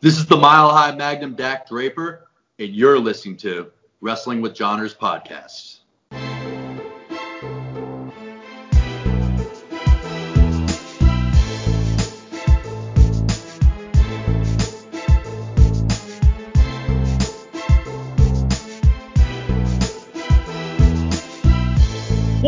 [0.00, 4.94] This is the Mile High Magnum Dak Draper, and you're listening to Wrestling with Johners
[4.94, 5.78] podcast.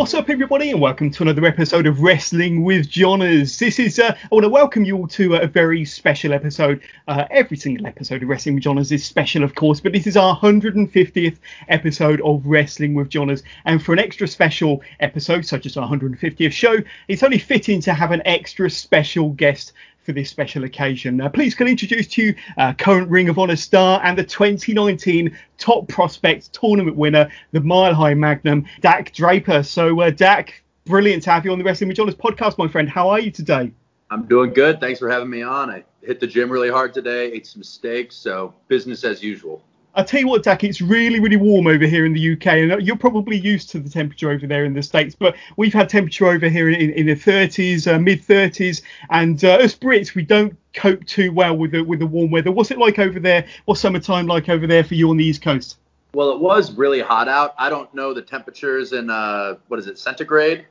[0.08, 3.58] What's up, everybody, and welcome to another episode of Wrestling with Johners.
[3.58, 6.80] This is, uh, I want to welcome you all to a very special episode.
[7.06, 10.16] Uh, every single episode of Wrestling with Johners is special, of course, but this is
[10.16, 11.36] our 150th
[11.68, 13.42] episode of Wrestling with Johners.
[13.66, 16.78] And for an extra special episode, such as our 150th show,
[17.08, 19.74] it's only fitting to have an extra special guest
[20.08, 21.20] for this special occasion.
[21.20, 24.24] Uh, please can I introduce to you uh, current Ring of Honor star and the
[24.24, 29.62] 2019 Top Prospect Tournament winner, the Mile High Magnum, Dak Draper.
[29.62, 32.88] So, uh, Dak, brilliant to have you on the Wrestling with Johners podcast, my friend.
[32.88, 33.70] How are you today?
[34.10, 34.80] I'm doing good.
[34.80, 35.68] Thanks for having me on.
[35.68, 39.62] I hit the gym really hard today, ate some steaks, so business as usual.
[39.94, 42.86] I'll tell you what, Dak, it's really, really warm over here in the UK, and
[42.86, 46.26] you're probably used to the temperature over there in the States, but we've had temperature
[46.26, 50.56] over here in, in the 30s, uh, mid 30s, and uh, us Brits, we don't
[50.74, 52.52] cope too well with the, with the warm weather.
[52.52, 53.46] What's it like over there?
[53.64, 55.78] What's summertime like over there for you on the East Coast?
[56.14, 57.54] Well, it was really hot out.
[57.58, 60.66] I don't know the temperatures in, uh, what is it, centigrade?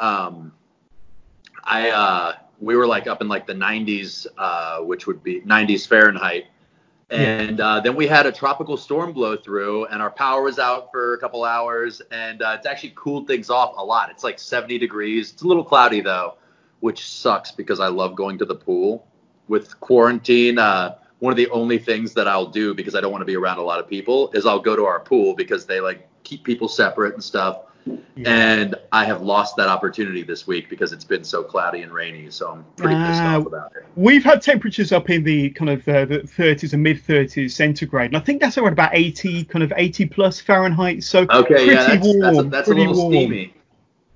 [0.00, 0.52] Um,
[1.64, 5.86] I, uh, we were like up in like the 90s, uh, which would be 90s
[5.86, 6.46] Fahrenheit
[7.10, 10.90] and uh, then we had a tropical storm blow through, and our power was out
[10.92, 14.10] for a couple hours, and uh, it's actually cooled things off a lot.
[14.10, 15.32] It's like 70 degrees.
[15.32, 16.34] It's a little cloudy though,
[16.80, 19.06] which sucks because I love going to the pool.
[19.48, 23.22] With quarantine, uh, one of the only things that I'll do because I don't want
[23.22, 25.80] to be around a lot of people is I'll go to our pool because they
[25.80, 27.62] like keep people separate and stuff.
[28.16, 28.28] Yeah.
[28.28, 32.30] And I have lost that opportunity this week because it's been so cloudy and rainy.
[32.30, 33.86] So I'm pretty pissed uh, off about it.
[33.96, 38.10] We've had temperatures up in the kind of uh, the 30s and mid 30s centigrade,
[38.10, 41.02] and I think that's around about 80, kind of 80 plus Fahrenheit.
[41.04, 42.20] So okay, pretty yeah, that's, warm.
[42.20, 43.12] That's a, that's pretty a little warm.
[43.12, 43.54] steamy.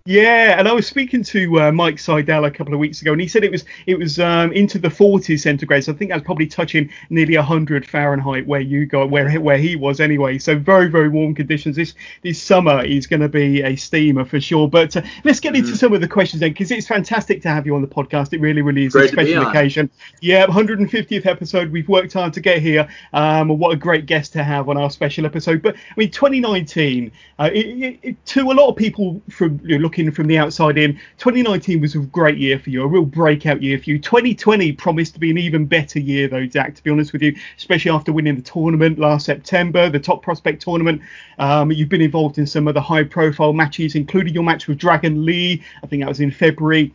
[0.04, 3.20] Yeah, and I was speaking to uh, Mike Seidel a couple of weeks ago, and
[3.20, 5.84] he said it was it was um, into the 40s centigrade.
[5.84, 9.76] So I think that's probably touching nearly 100 Fahrenheit where you go, where where he
[9.76, 10.38] was anyway.
[10.38, 11.76] So very very warm conditions.
[11.76, 14.68] This this summer is going to be a steamer for sure.
[14.68, 15.76] But uh, let's get into mm.
[15.76, 18.32] some of the questions then, because it's fantastic to have you on the podcast.
[18.32, 19.88] It really really is Great a special occasion.
[20.20, 21.70] Yeah, 150th episode.
[21.70, 22.88] We've worked hard to get here.
[23.12, 25.62] Um, what a great guest to have on our special episode.
[25.62, 29.82] But I mean, 2019 uh, it, it, to a lot of people from you know,
[29.92, 33.62] looking from the outside in, 2019 was a great year for you, a real breakout
[33.62, 33.98] year for you.
[33.98, 37.36] 2020 promised to be an even better year, though, Dak, to be honest with you,
[37.58, 41.02] especially after winning the tournament last September, the top prospect tournament.
[41.38, 44.78] Um, you've been involved in some of the high profile matches, including your match with
[44.78, 45.62] Dragon Lee.
[45.84, 46.94] I think that was in February.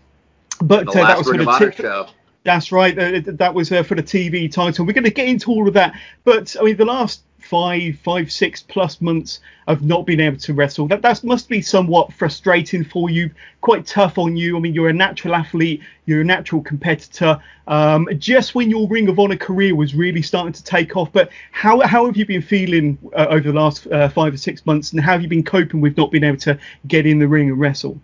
[0.60, 1.76] But uh, that was for the tip.
[1.76, 2.08] Show.
[2.46, 2.98] That's right.
[2.98, 4.88] Uh, that was uh, for the TV title.
[4.88, 5.94] We're going to get into all of that.
[6.24, 10.54] But I mean, the last five, five, six plus months of not being able to
[10.54, 10.88] wrestle.
[10.88, 13.32] That that must be somewhat frustrating for you,
[13.62, 14.58] quite tough on you.
[14.58, 17.42] I mean, you're a natural athlete, you're a natural competitor.
[17.68, 21.30] Um, just when your Ring of Honor career was really starting to take off, but
[21.52, 24.92] how how have you been feeling uh, over the last uh, five or six months,
[24.92, 26.58] and how have you been coping with not being able to
[26.88, 28.00] get in the ring and wrestle?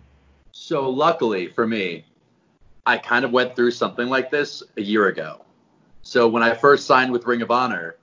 [0.52, 2.04] So luckily for me,
[2.86, 5.44] I kind of went through something like this a year ago.
[6.02, 7.96] So when I first signed with Ring of Honor,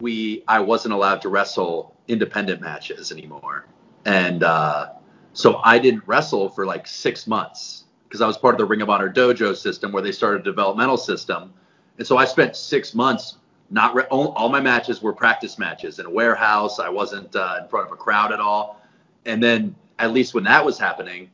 [0.00, 3.66] we I wasn't allowed to wrestle independent matches anymore,
[4.04, 4.90] and uh,
[5.32, 8.80] so I didn't wrestle for like six months because I was part of the Ring
[8.80, 11.52] of Honor dojo system where they started a developmental system,
[11.98, 13.38] and so I spent six months
[13.70, 16.78] not re- all, all, my matches were practice matches in a warehouse.
[16.78, 18.80] I wasn't uh, in front of a crowd at all,
[19.26, 21.28] and then at least when that was happening,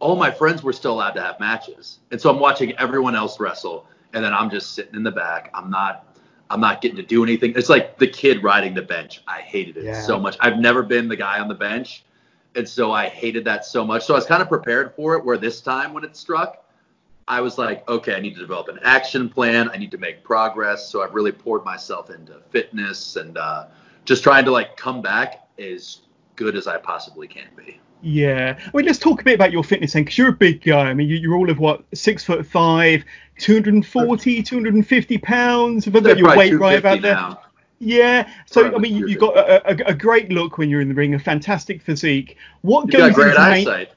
[0.00, 3.38] all my friends were still allowed to have matches, and so I'm watching everyone else
[3.38, 5.50] wrestle, and then I'm just sitting in the back.
[5.54, 6.07] I'm not
[6.50, 7.52] I'm not getting to do anything.
[7.56, 9.22] It's like the kid riding the bench.
[9.26, 10.02] I hated it yeah.
[10.02, 10.36] so much.
[10.40, 12.04] I've never been the guy on the bench.
[12.56, 14.04] And so I hated that so much.
[14.04, 16.64] So I was kind of prepared for it where this time when it struck,
[17.28, 19.68] I was like, okay, I need to develop an action plan.
[19.68, 20.88] I need to make progress.
[20.88, 23.66] So I've really poured myself into fitness and uh,
[24.06, 25.98] just trying to like come back as
[26.36, 27.78] good as I possibly can be.
[28.00, 30.62] Yeah, I mean, let's talk a bit about your fitness then, because you're a big
[30.62, 30.88] guy.
[30.88, 33.04] I mean, you're all of what six foot five,
[33.38, 35.86] 240, 250 pounds.
[35.86, 37.36] If I got your weight right about there.
[37.80, 40.88] Yeah, so I mean, you, have got a, a, a, great look when you're in
[40.88, 42.36] the ring, a fantastic physique.
[42.62, 43.90] What You've goes got great into eyesight.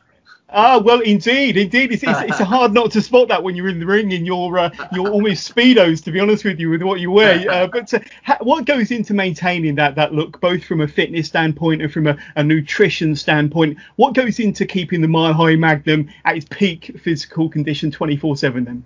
[0.53, 3.79] Ah, well, indeed, indeed, it's, it's, it's hard not to spot that when you're in
[3.79, 6.99] the ring in your uh, your almost speedos, to be honest with you, with what
[6.99, 7.31] you wear.
[7.51, 11.27] Uh, but uh, ha- what goes into maintaining that that look, both from a fitness
[11.27, 13.77] standpoint and from a, a nutrition standpoint?
[13.95, 18.65] What goes into keeping the Mile High Magnum at its peak physical condition 24/7?
[18.65, 18.83] Then.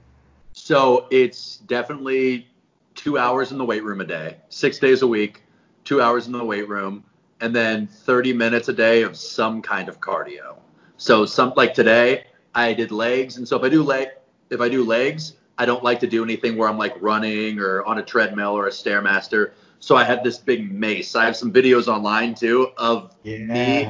[0.65, 2.47] So it's definitely
[2.95, 5.43] two hours in the weight room a day, six days a week,
[5.83, 7.03] two hours in the weight room,
[7.39, 10.57] and then 30 minutes a day of some kind of cardio.
[10.97, 12.25] So some like today,
[12.55, 14.07] I did legs, and so if I do leg,
[14.49, 17.85] if I do legs, I don't like to do anything where I'm like running or
[17.85, 19.51] on a treadmill or a stairmaster.
[19.79, 21.15] So I had this big mace.
[21.15, 23.45] I have some videos online too of Yeah.
[23.53, 23.87] me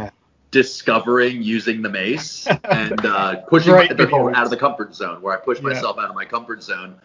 [0.55, 5.41] discovering using the mace and uh, pushing the, out of the comfort zone where I
[5.41, 5.67] push Yeah.
[5.67, 6.95] myself out of my comfort zone.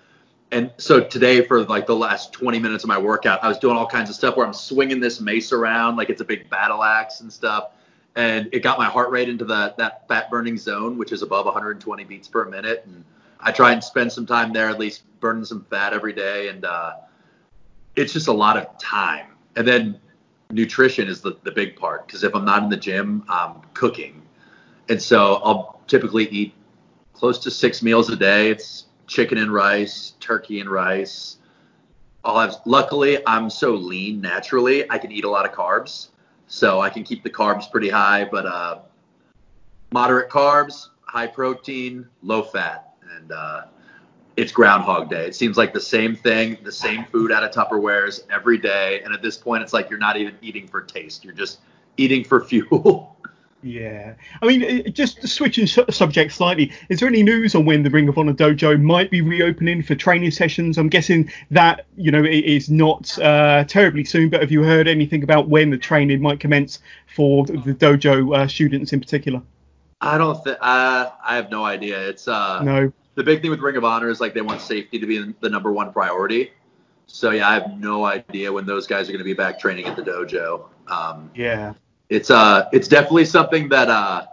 [0.53, 3.77] And so today, for like the last 20 minutes of my workout, I was doing
[3.77, 6.85] all kinds of stuff where I'm swinging this mace around like it's a big battle
[6.85, 7.71] axe and stuff.
[8.15, 11.47] And it got my heart rate into the, that fat burning zone, which is above
[11.47, 12.85] 120 beats per minute.
[12.87, 13.05] And
[13.41, 16.49] I try and spend some time there, at least burning some fat every day.
[16.51, 16.93] And uh,
[17.97, 19.27] it's just a lot of time.
[19.57, 20.01] And then
[20.51, 24.23] nutrition is the, the big part because if I'm not in the gym, I'm cooking.
[24.89, 26.55] And so I'll typically eat
[27.13, 28.51] close to six meals a day.
[28.51, 31.37] It's chicken and rice, turkey and rice.
[32.25, 36.09] I'll have, luckily, I'm so lean naturally, I can eat a lot of carbs.
[36.49, 38.81] So I can keep the carbs pretty high, but uh,
[39.93, 42.95] moderate carbs, high protein, low fat.
[43.17, 43.63] And uh,
[44.41, 45.27] it's Groundhog Day.
[45.27, 49.03] It seems like the same thing, the same food out of Tupperwares every day.
[49.05, 51.25] And at this point, it's like you're not even eating for taste.
[51.25, 51.59] You're just
[51.99, 53.19] eating for fuel.
[53.63, 54.15] Yeah.
[54.41, 57.91] I mean, uh, just switching su- subject slightly, is there any news on when the
[57.91, 60.79] Ring of Honor dojo might be reopening for training sessions?
[60.79, 64.89] I'm guessing that, you know, it is not uh, terribly soon, but have you heard
[64.89, 66.79] anything about when the training might commence
[67.15, 69.43] for the the dojo uh, students in particular?
[70.01, 72.09] I don't think uh, I have no idea.
[72.09, 72.91] It's uh, No.
[73.21, 75.51] The big thing with Ring of Honor is like they want safety to be the
[75.51, 76.53] number one priority.
[77.07, 79.85] So yeah, I have no idea when those guys are going to be back training
[79.85, 80.65] at the dojo.
[80.89, 81.75] Um, Yeah.
[82.09, 84.25] it's uh, it's definitely something that uh,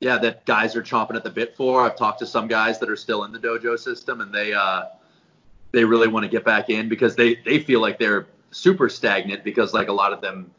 [0.00, 1.82] yeah, that guys are chomping at the bit for.
[1.82, 4.84] I've talked to some guys that are still in the dojo system, and they uh,
[5.72, 9.44] they really want to get back in because they they feel like they're super stagnant
[9.44, 10.50] because like a lot of them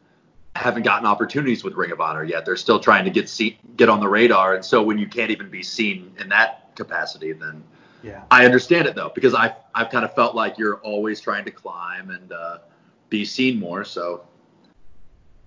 [0.56, 2.44] haven't gotten opportunities with Ring of Honor yet.
[2.44, 5.30] They're still trying to get see, get on the radar, and so when you can't
[5.30, 7.62] even be seen in that capacity, then
[8.02, 8.22] Yeah.
[8.30, 11.50] I understand it though because I I've kind of felt like you're always trying to
[11.50, 12.58] climb and uh,
[13.08, 13.84] be seen more.
[13.84, 14.24] So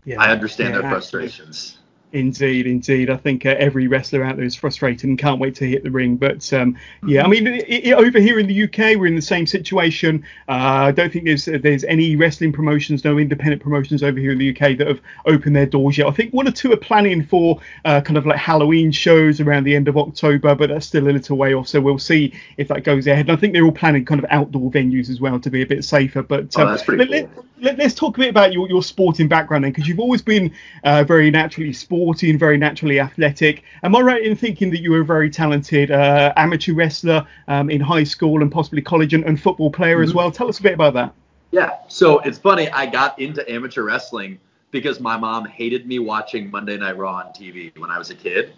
[0.05, 0.21] Yeah.
[0.21, 1.77] I understand Yeah, their frustrations.
[2.13, 3.09] Indeed, indeed.
[3.09, 5.89] I think uh, every wrestler out there is frustrated and can't wait to hit the
[5.89, 6.15] ring.
[6.15, 6.77] But um,
[7.07, 10.23] yeah, I mean, i i over here in the UK, we're in the same situation.
[10.47, 10.51] Uh,
[10.87, 14.51] I don't think there's there's any wrestling promotions, no independent promotions over here in the
[14.51, 16.05] UK that have opened their doors yet.
[16.05, 19.63] I think one or two are planning for uh, kind of like Halloween shows around
[19.63, 21.67] the end of October, but that's still a little way off.
[21.67, 23.27] So we'll see if that goes ahead.
[23.27, 25.65] And I think they're all planning kind of outdoor venues as well to be a
[25.65, 26.21] bit safer.
[26.21, 27.45] But Oh, um, that's pretty let- cool.
[27.63, 30.53] Let, us talk a bit about your, your sporting background then, because you've always been
[30.83, 33.63] uh, very naturally sporty and very naturally athletic.
[33.83, 37.69] Am I right in thinking that you were a very talented uh, amateur wrestler um,
[37.69, 40.31] in high school and possibly college and, and football player as well?
[40.31, 41.13] Tell us a bit about that.
[41.51, 41.77] Yeah.
[41.87, 42.69] So it's funny.
[42.69, 44.39] I got into amateur wrestling
[44.71, 48.15] because my mom hated me watching Monday Night Raw on TV when I was a
[48.15, 48.53] kid.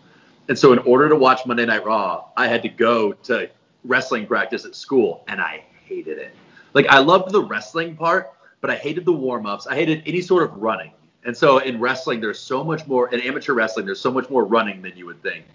[0.47, 3.49] And so in order to watch Monday Night Raw, I had to go to
[3.83, 6.35] wrestling practice at school, and I hated it.
[6.73, 8.33] Like I loved the wrestling part,
[8.65, 9.67] but I hated the warm-ups.
[9.67, 10.91] I hated any sort of running.
[11.23, 13.85] And so in wrestling, there's so much more in amateur wrestling.
[13.85, 15.45] There's so much more running than you would think.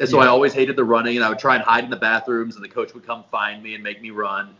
[0.00, 0.24] And so Yeah.
[0.24, 2.64] I always hated the running, and I would try and hide in the bathrooms, and
[2.64, 4.56] the coach would come find me and make me run.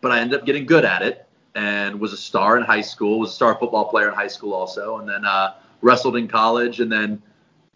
[0.00, 3.20] But I ended up getting good at it, and was a star in high school.
[3.20, 6.80] Was a star football player in high school also, and then uh, wrestled in college,
[6.80, 7.22] and then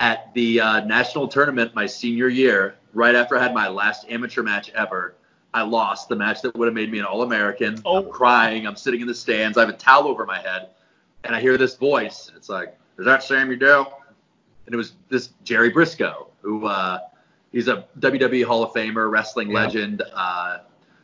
[0.00, 4.42] at the uh, national tournament my senior year, right after I had my last amateur
[4.42, 5.14] match ever,
[5.58, 7.82] I lost the match that would have made me an All-American.
[7.84, 7.98] Oh.
[8.04, 8.66] I'm crying.
[8.66, 9.58] I'm sitting in the stands.
[9.58, 10.68] I have a towel over my head,
[11.24, 12.30] and I hear this voice.
[12.36, 14.00] It's like, "Is that Sammy Dell?"
[14.66, 17.00] And it was this Jerry Brisco, who uh,
[17.52, 19.64] he's a WWE Hall of Famer, wrestling Yeah.
[19.64, 20.02] legend.
[20.14, 20.58] Uh,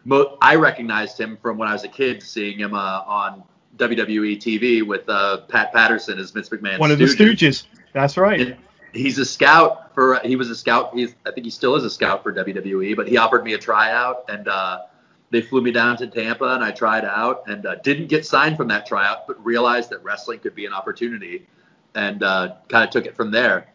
[0.04, 3.42] mo- I recognized him from when I was a kid, seeing him uh, on
[3.78, 6.78] WWE TV with uh, Pat Patterson as Vince McMahon.
[6.78, 7.64] One of the Stooges.
[7.92, 8.40] That's right.
[8.40, 8.56] And
[8.92, 10.20] he's a scout for.
[10.24, 10.94] He was a scout.
[10.94, 12.96] He's, I think he still is a scout for WWE.
[12.96, 14.82] But he offered me a tryout, and uh,
[15.30, 18.56] they flew me down to Tampa, and I tried out, and uh, didn't get signed
[18.56, 21.46] from that tryout, but realized that wrestling could be an opportunity,
[21.94, 23.68] and uh, kind of took it from there.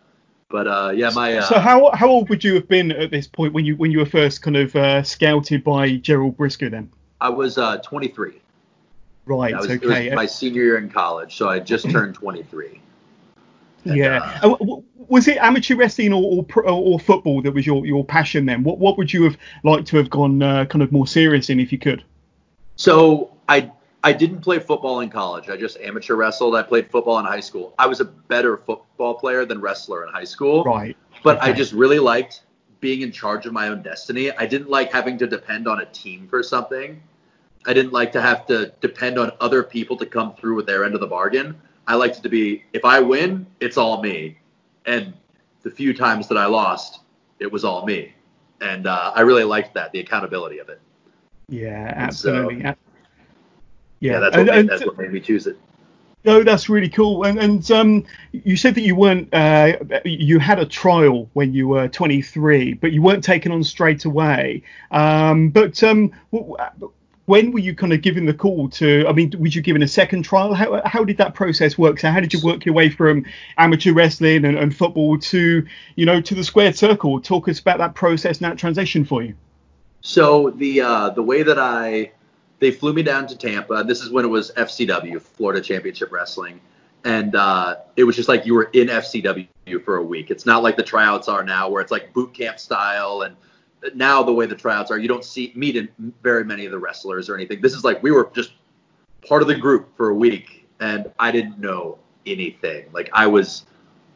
[0.49, 3.27] But uh, yeah, my uh, So how how old would you have been at this
[3.27, 6.89] point when you when you were first kind of uh, scouted by Gerald Brisco then?
[7.21, 8.41] I was uh, 23.
[9.25, 9.55] Right.
[9.55, 10.09] Was, okay.
[10.15, 12.81] My senior year in college, so I just turned 23.
[13.85, 14.17] And, yeah.
[14.17, 17.85] uh, Uh, w- w- was it amateur wrestling or or, or football that was your,
[17.85, 18.63] your passion then?
[18.63, 21.59] What what would you have liked to have gone uh, kind of more serious in
[21.59, 22.03] if you could?
[22.75, 23.71] So I
[24.03, 25.49] I didn't play football in college.
[25.49, 26.55] I just amateur wrestled.
[26.55, 27.73] I played football in high school.
[27.77, 30.63] I was a better football player than wrestler in high school.
[30.63, 30.95] Right.
[31.23, 32.43] But I just really liked
[32.79, 34.31] being in charge of my own destiny.
[34.31, 37.01] I didn't like having to depend on a team for something.
[37.65, 40.85] I didn't like to have to depend on other people to come through with their
[40.85, 41.59] end of the bargain.
[41.89, 44.37] I liked it to be if I win, it's all me.
[44.85, 45.11] And
[45.63, 47.01] the few times that I lost,
[47.39, 48.13] it was all me.
[48.61, 50.79] And uh, I really liked that, the accountability of it.
[51.47, 52.57] Yeah, absolutely.
[52.57, 52.73] So, yeah.
[54.01, 55.57] yeah, that's, what, and, made, and, that's what made me choose it.
[56.25, 57.23] No, that's really cool.
[57.23, 61.69] And and um, you said that you weren't uh, you had a trial when you
[61.69, 64.61] were 23, but you weren't taken on straight away.
[64.91, 66.11] Um, but um,
[67.29, 69.05] when were you kind of given the call to?
[69.07, 70.55] I mean, was you given a second trial?
[70.55, 71.99] How how did that process work?
[71.99, 73.23] So how did you work your way from
[73.59, 75.63] amateur wrestling and, and football to
[75.95, 77.21] you know to the squared circle?
[77.21, 79.35] Talk us about that process and that transition for you.
[80.01, 82.13] So the uh, the way that I
[82.57, 83.83] they flew me down to Tampa.
[83.83, 86.59] This is when it was FCW, Florida Championship Wrestling,
[87.05, 89.47] and uh, it was just like you were in FCW
[89.85, 90.31] for a week.
[90.31, 93.21] It's not like the tryouts are now, where it's like boot camp style.
[93.21, 93.35] And
[93.95, 97.29] now the way the tryouts are, you don't see meet very many of the wrestlers
[97.29, 97.61] or anything.
[97.61, 98.53] This is like we were just
[99.27, 102.85] part of the group for a week, and I didn't know anything.
[102.91, 103.65] Like I was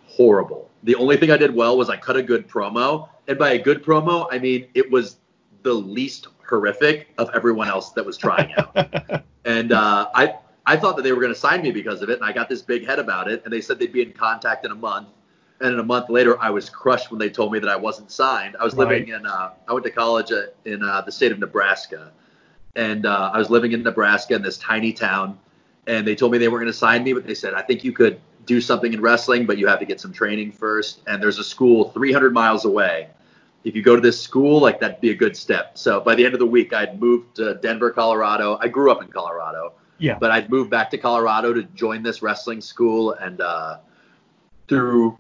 [0.06, 0.70] horrible.
[0.84, 3.60] The only thing I did well was I cut a good promo, and by a
[3.60, 5.18] good promo, I mean it was
[5.64, 9.24] the least horrific of everyone else that was trying out.
[9.46, 12.20] and uh, I I thought that they were going to sign me because of it,
[12.20, 13.42] and I got this big head about it.
[13.44, 15.10] And they said they'd be in contact in a month.
[15.64, 18.12] And in a month later, I was crushed when they told me that I wasn't
[18.12, 18.56] signed.
[18.60, 18.88] I was right.
[18.88, 20.32] living in uh, I went to college
[20.66, 22.12] in uh, the state of Nebraska,
[22.76, 25.40] and uh, I was living in Nebraska in this tiny town.
[25.88, 27.84] And they told me they weren't going to sign me, but they said I think
[27.84, 31.02] you could do something in wrestling, but you have to get some training first.
[31.08, 33.10] And there's a school 300 miles away
[33.64, 35.78] if you go to this school, like that'd be a good step.
[35.78, 38.58] So by the end of the week, I'd moved to Denver, Colorado.
[38.62, 39.74] I grew up in Colorado.
[40.00, 40.18] Yeah.
[40.20, 43.78] But I'd moved back to Colorado to join this wrestling school, and uh,
[44.68, 45.18] through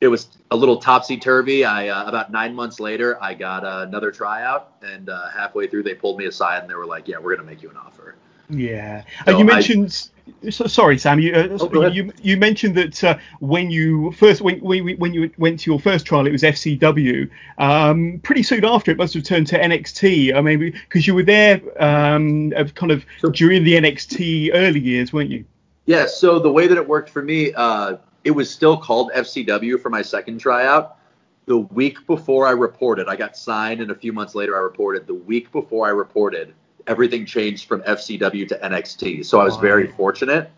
[0.00, 1.64] it was a little topsy turvy.
[1.64, 5.84] I uh, about nine months later, I got uh, another tryout, and uh, halfway through,
[5.84, 8.16] they pulled me aside and they were like, "Yeah, we're gonna make you an offer."
[8.48, 9.02] Yeah.
[9.24, 10.08] So you mentioned.
[10.10, 11.20] I, so, sorry, Sam.
[11.20, 15.30] You, uh, oh, you you mentioned that uh, when you first when, when when you
[15.38, 17.30] went to your first trial, it was FCW.
[17.58, 20.34] Um, pretty soon after, it must have turned to NXT.
[20.34, 25.12] I mean, because you were there um, kind of so, during the NXT early years,
[25.12, 25.44] weren't you?
[25.86, 26.06] Yeah.
[26.06, 29.88] So the way that it worked for me, uh, it was still called FCW for
[29.88, 30.98] my second tryout.
[31.46, 35.06] The week before I reported, I got signed, and a few months later, I reported.
[35.06, 36.52] The week before I reported
[36.88, 39.24] everything changed from FCW to NXT.
[39.24, 40.50] So I was very fortunate.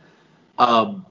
[0.57, 1.05] Um,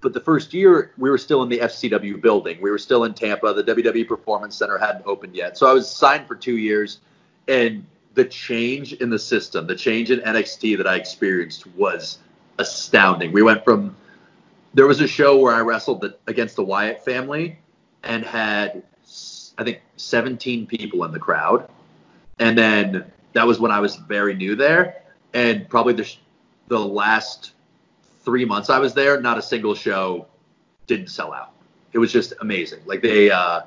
[0.00, 2.60] but the first year, we were still in the FCW building.
[2.60, 3.52] We were still in Tampa.
[3.52, 5.58] The WWE Performance Center hadn't opened yet.
[5.58, 7.00] So I was signed for two years.
[7.48, 7.84] And
[8.14, 12.18] the change in the system, the change in NXT that I experienced was
[12.58, 13.32] astounding.
[13.32, 13.96] We went from
[14.76, 17.58] there was a show where I wrestled the, against the Wyatt family
[18.04, 18.82] and had
[19.56, 21.66] I think 17 people in the crowd.
[22.38, 25.02] And then that was when I was very new there,
[25.32, 26.14] and probably the
[26.68, 27.52] the last
[28.22, 30.26] three months I was there, not a single show
[30.86, 31.52] didn't sell out.
[31.94, 32.80] It was just amazing.
[32.84, 33.62] Like they, uh,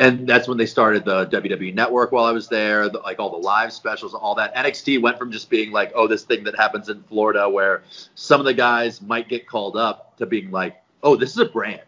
[0.00, 3.30] and that's when they started the WWE Network while I was there, the, like all
[3.30, 4.54] the live specials, and all that.
[4.54, 7.82] NXT went from just being like, oh, this thing that happens in Florida where
[8.14, 11.44] some of the guys might get called up to being like, oh, this is a
[11.44, 11.82] brand.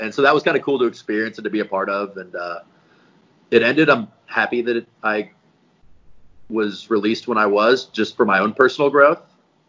[0.00, 2.16] And so that was kind of cool to experience and to be a part of.
[2.16, 2.62] And uh,
[3.52, 3.88] it ended.
[3.88, 5.30] I'm happy that it, I
[6.50, 9.22] was released when I was, just for my own personal growth.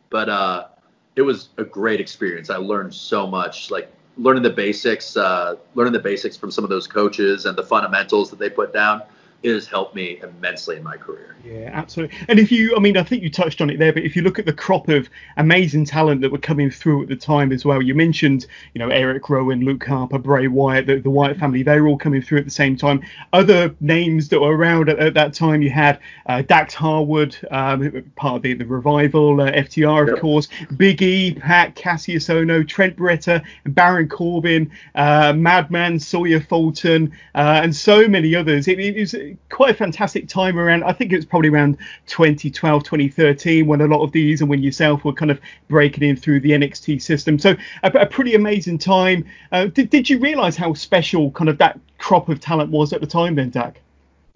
[0.09, 0.67] But uh,
[1.15, 2.49] it was a great experience.
[2.49, 6.69] I learned so much, like learning the basics, uh, learning the basics from some of
[6.69, 9.01] those coaches and the fundamentals that they put down
[9.43, 11.35] it has helped me immensely in my career.
[11.45, 12.17] Yeah, absolutely.
[12.27, 14.23] And if you, I mean, I think you touched on it there, but if you
[14.23, 17.63] look at the crop of amazing talent that were coming through at the time as
[17.63, 21.61] well, you mentioned, you know, Eric Rowan, Luke Harper, Bray Wyatt, the, the Wyatt family,
[21.61, 23.03] they were all coming through at the same time.
[23.31, 28.11] Other names that were around at, at that time, you had uh, Dax Harwood, um,
[28.15, 30.19] part of the, the revival, uh, FTR, of yep.
[30.19, 37.61] course, Big E, Pat, Cassius Ohno, Trent Beretta, Baron Corbin, uh, Madman, Sawyer Fulton, uh,
[37.63, 38.67] and so many others.
[38.67, 39.13] It, it was
[39.49, 40.83] quite a fantastic time around.
[40.83, 41.77] I think it was probably around
[42.07, 46.15] 2012, 2013 when a lot of these and when yourself were kind of breaking in
[46.15, 47.39] through the NXT system.
[47.39, 49.25] So a, a pretty amazing time.
[49.51, 53.01] Uh, did, did you realise how special kind of that crop of talent was at
[53.01, 53.81] the time then, Dak?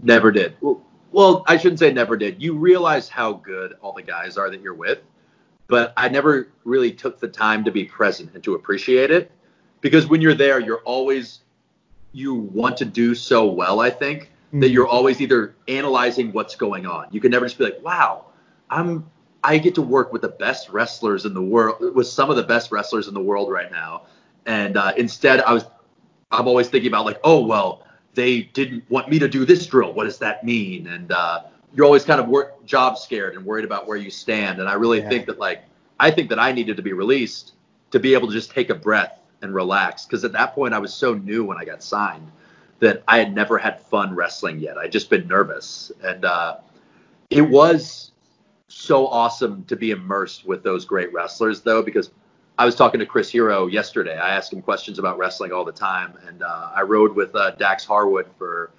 [0.01, 0.55] Never did.
[0.61, 0.81] Well,
[1.11, 2.41] well, I shouldn't say never did.
[2.41, 4.99] You realize how good all the guys are that you're with,
[5.67, 9.31] but I never really took the time to be present and to appreciate it
[9.81, 11.41] because when you're there, you're always
[12.11, 14.59] you want to do so well, I think, mm-hmm.
[14.61, 17.07] that you're always either analyzing what's going on.
[17.11, 18.25] You can never just be like, wow,
[18.69, 19.05] I'm
[19.43, 22.43] I get to work with the best wrestlers in the world, with some of the
[22.43, 24.03] best wrestlers in the world right now.
[24.45, 25.65] And uh, instead, I was
[26.31, 27.83] I'm always thinking about like, oh well,
[28.15, 29.93] they didn't want me to do this drill.
[29.93, 30.87] What does that mean?
[30.87, 34.59] And uh, you're always kind of work, job scared and worried about where you stand.
[34.59, 35.09] And I really Yeah.
[35.09, 35.63] think that like
[35.99, 37.53] I think that I needed to be released
[37.91, 40.79] to be able to just take a breath and relax because at that point I
[40.79, 42.29] was so new when I got signed
[42.79, 44.77] that I had never had fun wrestling yet.
[44.77, 46.57] I'd just been nervous and uh,
[47.29, 48.11] it was
[48.67, 52.11] so awesome to be immersed with those great wrestlers though because
[52.59, 54.17] I was talking to Chris Hero yesterday.
[54.17, 57.51] I asked him questions about wrestling all the time, and uh, I rode with uh,
[57.51, 58.71] Dax Harwood for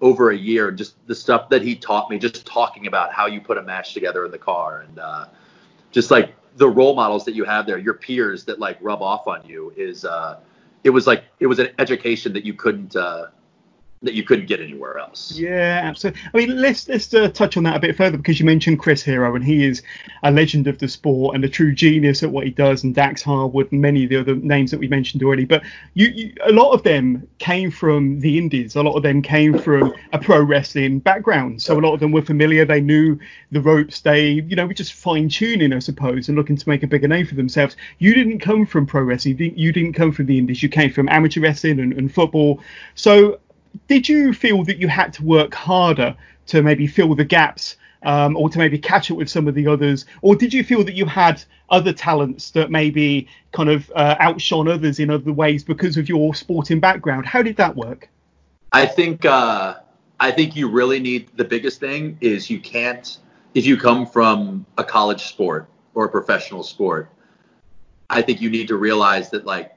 [0.00, 0.70] over a year.
[0.70, 3.92] Just the stuff that he taught me, just talking about how you put a match
[3.92, 5.26] together in the car, and uh,
[5.90, 9.26] just like the role models that you have there, your peers that like rub off
[9.26, 10.06] on you is.
[10.06, 10.40] Uh,
[10.84, 13.26] it was like it was an education that you couldn't uh,
[14.02, 15.32] that you couldn't get anywhere else.
[15.32, 16.20] Yeah, absolutely.
[16.32, 19.02] I mean, let's let's uh, touch on that a bit further because you mentioned Chris
[19.02, 19.82] Hero, and he is
[20.22, 23.22] a legend of the sport and a true genius at what he does, and Dax
[23.22, 25.44] Harwood and many of the other names that we mentioned already.
[25.44, 25.62] But
[25.94, 28.76] you, you, a lot of them came from the Indies.
[28.76, 32.12] A lot of them came from a pro wrestling background, so a lot of them
[32.12, 32.64] were familiar.
[32.64, 33.18] They knew
[33.50, 34.00] the ropes.
[34.00, 37.08] They, you know, were just fine tuning, I suppose, and looking to make a bigger
[37.08, 37.76] name for themselves.
[37.98, 39.38] You didn't come from pro wrestling.
[39.38, 40.62] You didn't, come from the Indies.
[40.62, 42.60] You came from amateur wrestling and, and football.
[42.94, 43.40] So
[43.86, 48.36] did you feel that you had to work harder to maybe fill the gaps um,
[48.36, 50.94] or to maybe catch up with some of the others or did you feel that
[50.94, 55.96] you had other talents that maybe kind of uh, outshone others in other ways because
[55.96, 58.08] of your sporting background how did that work
[58.72, 59.76] I think uh,
[60.20, 63.18] I think you really need the biggest thing is you can't
[63.54, 67.10] if you come from a college sport or a professional sport.
[68.10, 69.74] I think you need to realize that like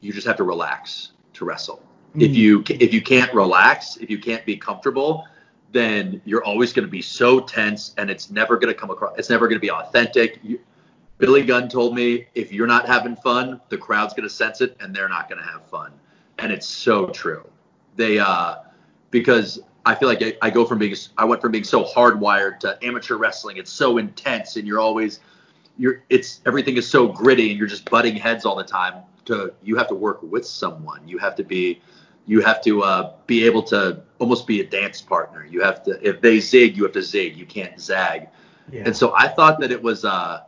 [0.00, 1.82] you just have to relax to wrestle.
[2.16, 2.34] If Mm.
[2.34, 5.26] you if you can't relax, if you can't be comfortable,
[5.72, 9.18] then you're always going to be so tense and it's never going to come across.
[9.18, 10.38] It's never going to be authentic.
[10.42, 10.60] You,
[11.18, 14.76] Billy Gunn told me if you're not having fun, the crowd's going to sense it
[14.80, 15.92] and they're not going to have fun.
[16.38, 17.44] And it's so true.
[17.96, 18.56] They uh
[19.10, 22.60] because I feel like I, I go from being I went from being so hardwired
[22.60, 23.56] to amateur wrestling.
[23.56, 25.20] It's so intense and you're always
[25.76, 29.52] you're it's everything is so gritty and you're just butting heads all the time to
[29.62, 31.06] you have to work with someone.
[31.06, 31.80] You have to be
[32.26, 35.46] you have to uh, be able to almost be a dance partner.
[35.46, 37.36] You have to if they zig, you have to zig.
[37.36, 38.28] You can't zag.
[38.70, 38.84] yeah.
[38.86, 40.42] And so I thought that it was uh,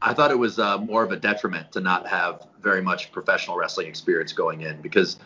[0.00, 3.56] I thought it was uh, more of a detriment to not have very much professional
[3.56, 5.18] wrestling experience going in because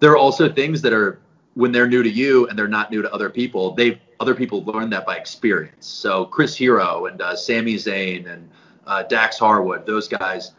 [0.00, 1.20] there are also things that are
[1.54, 3.74] when they're new to you and they're not new to other people.
[3.74, 5.86] They other people learn that by experience.
[5.86, 8.50] So Chris Hero and uh, Sami Zayn and
[8.86, 10.52] uh, Dax Harwood, those guys,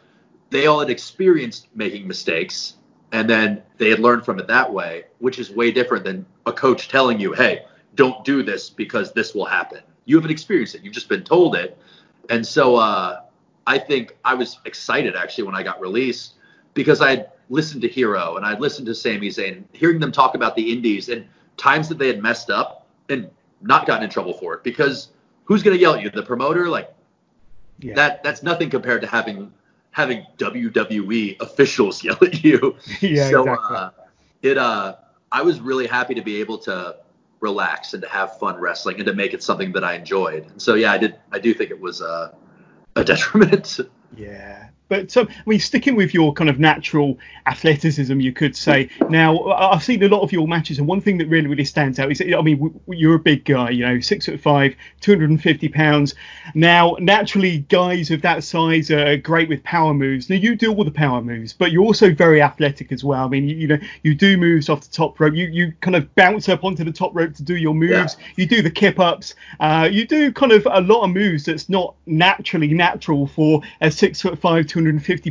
[0.50, 2.74] they all had experienced making mistakes
[3.12, 6.52] and then they had learned from it that way, which is way different than a
[6.52, 9.80] coach telling you, hey, don't do this because this will happen.
[10.04, 10.82] You haven't experienced it.
[10.82, 11.78] You've just been told it.
[12.28, 13.22] And so uh,
[13.66, 16.34] I think I was excited actually when I got released
[16.74, 20.12] because I had listened to Hero and I had listened to Sami Zayn, hearing them
[20.12, 23.30] talk about the indies and times that they had messed up and
[23.62, 24.62] not gotten in trouble for it.
[24.62, 25.08] Because
[25.44, 26.10] who's going to yell at you?
[26.10, 26.68] The promoter?
[26.68, 26.94] Like
[27.80, 27.94] yeah.
[27.94, 29.52] that that's nothing compared to having
[29.98, 32.76] having WWE officials yell at you.
[33.00, 33.76] Yeah, so exactly.
[33.76, 33.90] uh,
[34.42, 34.96] it uh
[35.30, 36.96] I was really happy to be able to
[37.40, 40.46] relax and to have fun wrestling and to make it something that I enjoyed.
[40.46, 42.32] And so yeah, I did I do think it was uh,
[42.94, 43.80] a detriment.
[44.16, 44.68] Yeah.
[44.88, 48.88] But um, I mean, sticking with your kind of natural athleticism, you could say.
[49.08, 51.98] Now, I've seen a lot of your matches, and one thing that really, really stands
[51.98, 56.14] out is, I mean, you're a big guy, you know, six foot five, 250 pounds.
[56.54, 60.30] Now, naturally, guys of that size are great with power moves.
[60.30, 63.24] Now, you do all the power moves, but you're also very athletic as well.
[63.24, 65.34] I mean, you, you know, you do moves off the top rope.
[65.34, 68.16] You you kind of bounce up onto the top rope to do your moves.
[68.36, 69.34] You do the kip ups.
[69.60, 73.90] Uh, you do kind of a lot of moves that's not naturally natural for a
[73.90, 74.77] six foot five, 250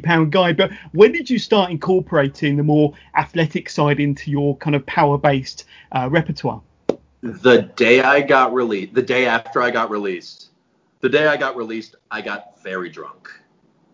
[0.03, 0.53] pound guy.
[0.53, 5.17] But when did you start incorporating the more athletic side into your kind of power
[5.17, 6.61] based uh, repertoire?
[7.21, 10.49] the day I got released, the day after I got released,
[11.01, 13.29] the day I got released, I got very drunk,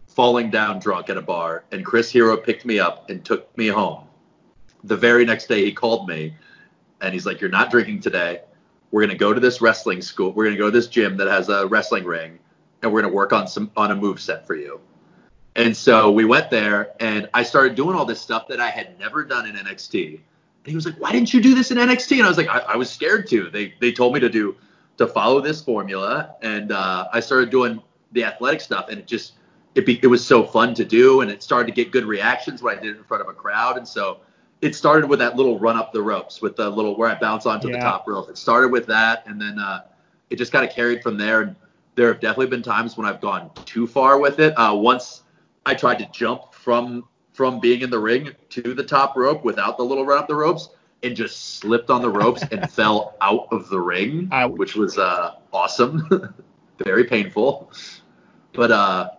[0.07, 3.67] falling down drunk at a bar, and Chris Hero picked me up and took me
[3.67, 4.05] home.
[4.83, 6.35] The very next day, he called me,
[7.01, 8.41] and he's like, "You're not drinking today.
[8.91, 10.31] We're gonna go to this wrestling school.
[10.31, 12.39] We're gonna go to this gym that has a wrestling ring,
[12.81, 14.81] and we're gonna work on some on a move set for you."
[15.55, 18.97] And so we went there, and I started doing all this stuff that I had
[18.99, 20.07] never done in NXT.
[20.15, 20.19] And
[20.65, 22.59] he was like, "Why didn't you do this in NXT?" And I was like, "I,
[22.59, 23.49] I was scared to.
[23.49, 24.55] They they told me to do
[24.97, 27.81] to follow this formula, and uh, I started doing
[28.13, 29.33] the athletic stuff, and it just
[29.75, 32.61] it be, it was so fun to do, and it started to get good reactions
[32.63, 34.19] when I did it in front of a crowd, and so
[34.61, 37.45] it started with that little run up the ropes with the little where I bounce
[37.45, 37.77] onto Yeah.
[37.77, 38.29] the top rope.
[38.29, 39.81] It started with that, and then uh,
[40.29, 41.41] it just kind of carried from there.
[41.41, 41.55] And
[41.95, 44.53] there have definitely been times when I've gone too far with it.
[44.53, 45.22] Uh, once
[45.65, 49.78] I tried to jump from from being in the ring to the top rope without
[49.78, 50.69] the little run up the ropes,
[51.02, 54.52] and just slipped on the ropes and fell out of the ring, Ouch.
[54.52, 56.36] which was uh, awesome,
[56.84, 57.71] very painful.
[58.54, 59.10] But uh,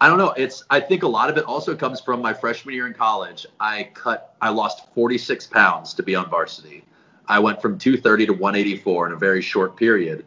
[0.00, 0.32] I don't know.
[0.32, 3.46] It's I think a lot of it also comes from my freshman year in college.
[3.58, 6.84] I cut I lost 46 pounds to be on varsity.
[7.26, 10.24] I went from 230 to 184 in a very short period.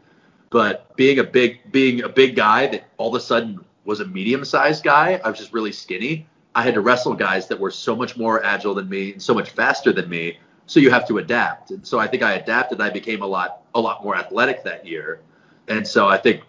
[0.49, 4.05] But being a big being a big guy that all of a sudden was a
[4.05, 6.27] medium sized guy, I was just really skinny.
[6.53, 9.33] I had to wrestle guys that were so much more agile than me and so
[9.33, 10.37] much faster than me.
[10.65, 11.71] So you have to adapt.
[11.71, 12.81] And so I think I adapted.
[12.81, 15.21] I became a lot a lot more athletic that year.
[15.67, 16.41] And so I think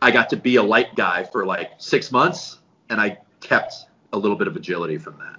[0.00, 3.74] I got to be a light guy for like six months, and I kept
[4.12, 5.38] a little bit of agility from that.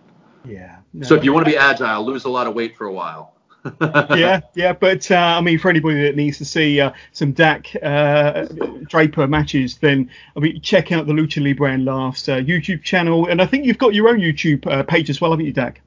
[0.50, 0.78] Yeah.
[0.94, 1.08] no.
[1.08, 3.34] So if you want to be agile, lose a lot of weight for a while.
[3.82, 7.68] yeah, yeah, but uh, I mean, for anybody that needs to see uh, some Dak
[7.84, 8.46] uh,
[8.88, 13.28] Draper matches, then I mean, check out the Lucha Libre and Laughs uh, YouTube channel,
[13.28, 15.82] and I think you've got your own YouTube uh, page as well, haven't you, Dak?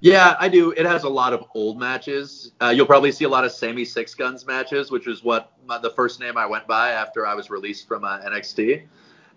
[0.00, 0.70] Yeah, I do.
[0.72, 2.52] It has a lot of old matches.
[2.60, 5.78] Uh, you'll probably see a lot of Sammy Six Guns matches, which is what my,
[5.78, 8.82] the first name I went by after I was released from uh, NXT.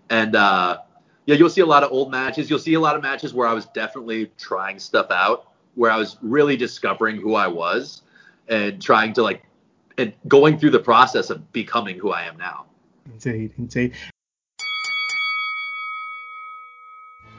[0.08, 0.78] And uh,
[1.26, 2.48] yeah, you'll see a lot of old matches.
[2.48, 5.96] You'll see a lot of matches where I was definitely trying stuff out, where I
[5.96, 8.02] was really discovering who I was
[8.48, 9.44] and trying to like
[9.96, 12.66] and going through the process of becoming who I am now.
[13.06, 13.94] Indeed, indeed.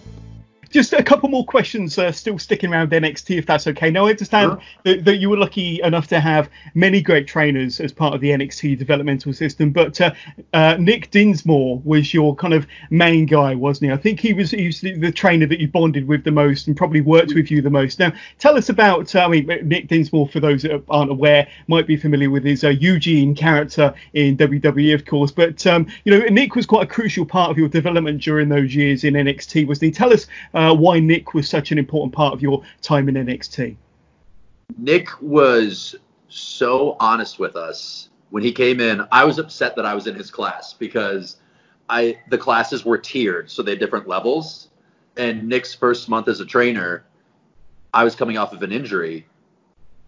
[0.75, 3.93] Just a couple more questions, uh, still sticking around NXT, if that's okay.
[3.93, 4.63] Now, I understand Sure.
[4.83, 8.31] that, that you were lucky enough to have many great trainers as part of the
[8.31, 10.11] NXT developmental system, but uh,
[10.53, 13.95] uh, Nick Dinsmore was your kind of main guy, wasn't he?
[13.95, 16.67] I think he was, he was the, the trainer that you bonded with the most
[16.67, 18.01] and probably worked with you the most.
[18.01, 21.87] Now, tell us about, uh, I mean, Nick Dinsmore, for those that aren't aware, might
[21.87, 26.27] be familiar with his uh, Eugene character in WWE, of course, but, um, you know,
[26.27, 29.85] Nick was quite a crucial part of your development during those years in NXT, wasn't
[29.85, 29.91] he?
[29.93, 30.27] Tell us
[30.65, 33.77] uh, why Nick was such an important part of your time in NXT.
[34.79, 35.95] Nick was
[36.29, 39.07] so honest with us when he came in.
[39.13, 41.37] I was upset that I was in his class because
[41.89, 44.69] I the classes were tiered, so they had different levels.
[45.17, 47.05] And Nick's first month as a trainer,
[47.93, 49.27] I was coming off of an injury,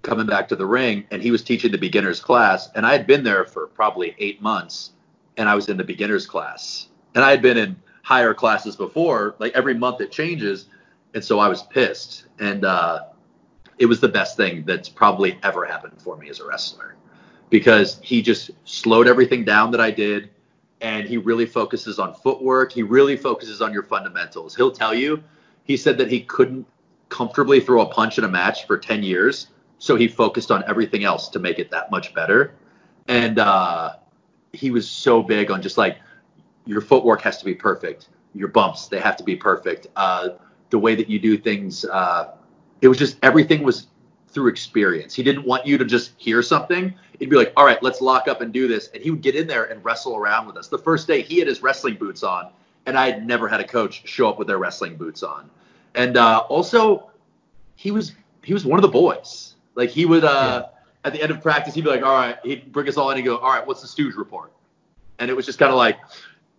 [0.03, 2.69] coming back to the ring, and he was teaching the beginners class.
[2.75, 4.93] And I had been there for probably eight months,
[5.37, 6.89] and I was in the beginners class.
[7.15, 10.67] And I had been in higher classes before, like every month it changes.
[11.15, 12.27] And so I was pissed.
[12.39, 13.07] And uh,
[13.81, 16.95] it was the best thing that's probably ever happened for me as a wrestler
[17.51, 20.31] because he just slowed everything down that I did
[20.81, 22.71] and he really focuses on footwork.
[22.71, 24.55] He really focuses on your fundamentals.
[24.55, 25.21] He'll tell you,
[25.65, 26.65] he said that he couldn't
[27.09, 31.03] comfortably throw a punch in a match for 10 years, so he focused on everything
[31.03, 32.55] else to make it that much better.
[33.09, 33.95] And uh,
[34.53, 35.99] he was so big on just like
[36.67, 40.31] your footwork has to be perfect, your bumps they have to be perfect, uh,
[40.71, 41.85] the way that you do things.
[41.85, 42.33] Uh,
[42.83, 43.87] it was just everything was
[44.29, 45.15] through experience.
[45.15, 46.93] He didn't want you to just hear something.
[47.19, 48.89] He'd be like, all right, let's lock up and do this.
[48.93, 50.69] And he would get in there and wrestle around with us.
[50.69, 52.51] The first day, he had his wrestling boots on,
[52.85, 55.49] and I had never had a coach show up with their wrestling boots on.
[55.95, 57.11] And uh, also,
[57.77, 59.55] he was he was one of the boys.
[59.75, 60.67] Like he would uh,
[61.07, 63.17] at the end of practice, he'd be like, all right, he'd bring us all in
[63.17, 64.53] and go, all right, what's the Stooge report?
[65.19, 65.99] And it was just kind of like,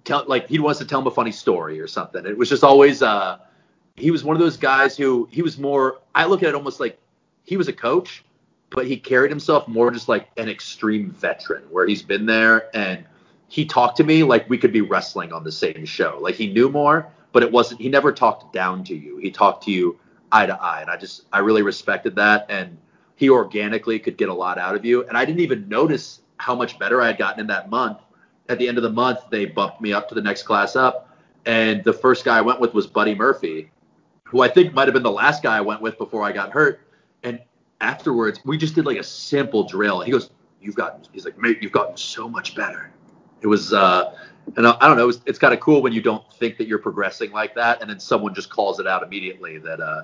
[0.08, 2.26] tell like he wants to tell him a funny story or something.
[2.26, 3.40] It was just always uh,
[3.96, 6.00] he was one of those guys who he was more.
[6.16, 7.00] I look at it almost like
[7.44, 8.24] he was a coach,
[8.70, 13.06] but he carried himself more just like an extreme veteran, where he's been there and
[13.50, 16.18] he talked to me like we could be wrestling on the same show.
[16.22, 17.82] Like he knew more, but it wasn't.
[17.82, 19.18] He never talked down to you.
[19.18, 20.00] He talked to you
[20.32, 22.48] eye to eye, and I just I really respected that.
[22.50, 22.78] And
[23.16, 26.56] he organically could get a lot out of you, and I didn't even notice how
[26.56, 27.98] much better I had gotten in that month.
[28.50, 31.16] At the end of the month, they bumped me up to the next class up,
[31.46, 33.72] and the first guy I went with was Buddy Murphy,
[34.24, 36.52] who I think might have been the last guy I went with before I got
[36.52, 36.82] hurt.
[37.24, 37.42] And
[37.82, 40.02] afterwards, we just did like a simple drill.
[40.02, 40.30] He goes,
[40.62, 42.92] "You've gotten," he's like, "Mate, you've gotten so much better."
[43.42, 44.16] It was, uh,
[44.56, 46.68] and I, I don't know, it's, it's kind of cool when you don't think that
[46.68, 50.04] you're progressing like that, and then someone just calls it out immediately that uh,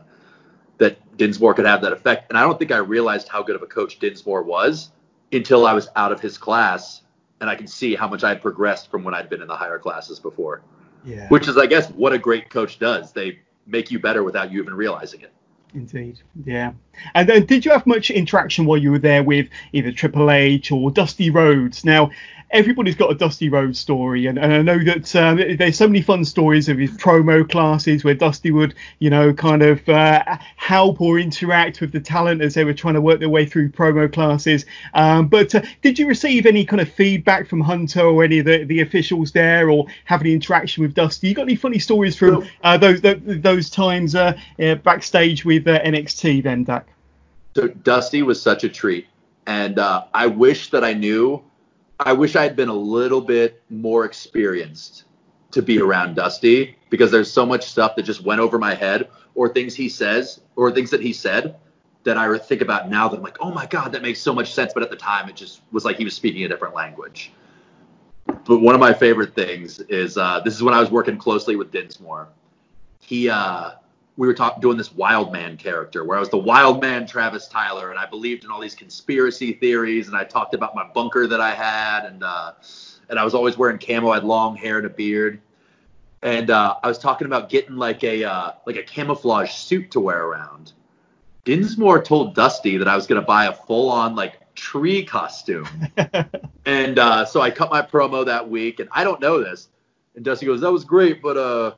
[0.79, 2.29] that Dinsmore could have that effect.
[2.29, 4.91] And I don't think I realized how good of a coach Dinsmore was
[5.32, 7.02] until I was out of his class,
[7.43, 9.56] and I could see how much I had progressed from when I'd been in the
[9.58, 10.62] higher classes before.
[11.03, 11.27] Yeah.
[11.27, 13.12] Which is, I guess, what a great coach does.
[13.12, 15.34] They make you better without you even realizing it.
[15.75, 16.73] Indeed, yeah.
[17.15, 20.71] And then, did you have much interaction while you were there with either Triple H
[20.71, 21.83] or Dusty Rhodes?
[21.83, 22.12] Now,
[22.51, 26.03] everybody's got a Dusty Rhodes story, and, and I know that um, there's so many
[26.03, 31.01] fun stories of his promo classes where Dusty would, you know, kind of uh, help
[31.01, 34.12] or interact with the talent as they were trying to work their way through promo
[34.12, 34.67] classes.
[34.93, 38.45] Um, but uh, did you receive any kind of feedback from Hunter or any of
[38.45, 41.29] the, the officials there, or have any interaction with Dusty?
[41.29, 44.38] You got any funny stories from uh, those those times uh,
[44.83, 46.88] backstage with uh, NXT then, Dak?
[47.56, 49.08] So Dusty was such a treat,
[49.45, 51.43] and uh, I wish that I knew
[51.99, 55.06] I wish I had been a little bit more experienced
[55.52, 59.10] to be around Dusty because there's so much stuff that just went over my head
[59.36, 61.56] or things he says or things that he said
[62.04, 64.54] that I think about now that I'm like, oh my God, that makes so much
[64.54, 64.73] sense.
[64.73, 67.32] But at the time, it just was like he was speaking a different language.
[68.26, 71.56] But one of my favorite things is uh, this is when I was working closely
[71.56, 72.28] with Dinsmore.
[72.99, 73.71] He, uh,
[74.15, 77.47] we were talking doing this wild man character where I was the wild man Travis
[77.47, 81.28] Tyler and I believed in all these conspiracy theories and I talked about my bunker
[81.28, 82.54] that I had and uh,
[83.10, 85.41] and I was always wearing camo, I had long hair and a beard.
[86.21, 89.99] And uh, I was talking about getting like a uh, like a camouflage suit to
[89.99, 90.71] wear around.
[91.43, 95.67] Dinsmore told Dusty that I was gonna buy a full on like tree costume.
[96.65, 99.67] and uh, so I cut my promo that week and I don't know this.
[100.15, 101.73] And Dusty goes, That was great, but uh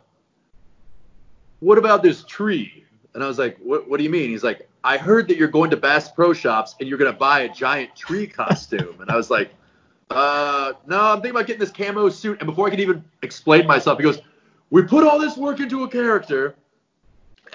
[1.65, 2.85] what about this tree?
[3.15, 4.29] And I was like, what, what do you mean?
[4.29, 7.17] He's like, I heard that you're going to Bass Pro Shops and you're going to
[7.17, 9.01] buy a giant tree costume.
[9.01, 9.51] and I was like,
[10.11, 12.39] uh, no, I'm thinking about getting this camo suit.
[12.39, 14.19] And before I could even explain myself, he goes,
[14.69, 16.53] we put all this work into a character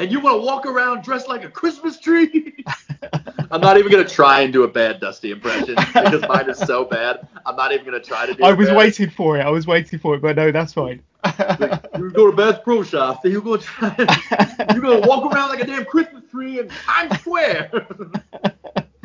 [0.01, 2.65] and you want to walk around dressed like a Christmas tree?
[3.51, 6.85] I'm not even gonna try and do a bad Dusty impression because mine is so
[6.85, 7.29] bad.
[7.45, 8.43] I'm not even gonna try to do.
[8.43, 8.77] I was bad.
[8.77, 9.43] waiting for it.
[9.43, 11.03] I was waiting for it, but no, that's fine.
[11.25, 13.95] like, you go to Bass Pro Shop, you go try.
[14.73, 17.87] you're gonna walk around like a damn Christmas tree in Times Square.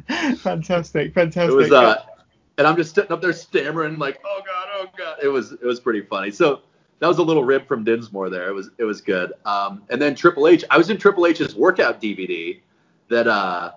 [0.37, 1.51] fantastic, fantastic.
[1.51, 2.03] It was, uh,
[2.57, 5.17] and I'm just sitting up there stammering like, oh god, oh god.
[5.21, 6.31] It was, it was pretty funny.
[6.31, 6.61] So
[6.99, 8.47] that was a little rib from Dinsmore there.
[8.49, 9.33] It was, it was good.
[9.45, 10.63] Um, and then Triple H.
[10.69, 12.59] I was in Triple H's workout DVD
[13.09, 13.73] that uh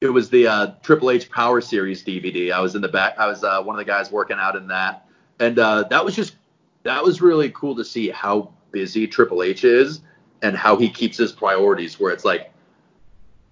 [0.00, 2.52] it was the uh, Triple H Power Series DVD.
[2.52, 3.18] I was in the back.
[3.18, 5.08] I was uh, one of the guys working out in that,
[5.40, 6.36] and uh, that was just
[6.84, 10.02] that was really cool to see how busy Triple H is
[10.42, 11.98] and how he keeps his priorities.
[11.98, 12.52] Where it's like,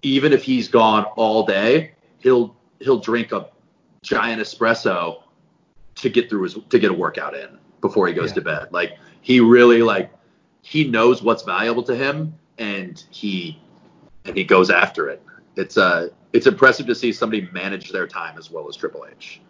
[0.02, 3.48] even if he's gone all day, he'll he'll drink a
[4.02, 5.22] giant espresso
[5.96, 8.34] to get through his to get a workout in before he goes yeah.
[8.34, 8.68] to bed.
[8.72, 10.10] Like he really like
[10.62, 13.60] he knows what's valuable to him and he
[14.24, 15.22] and he goes after it.
[15.56, 19.40] It's uh it's impressive to see somebody manage their time as well as Triple H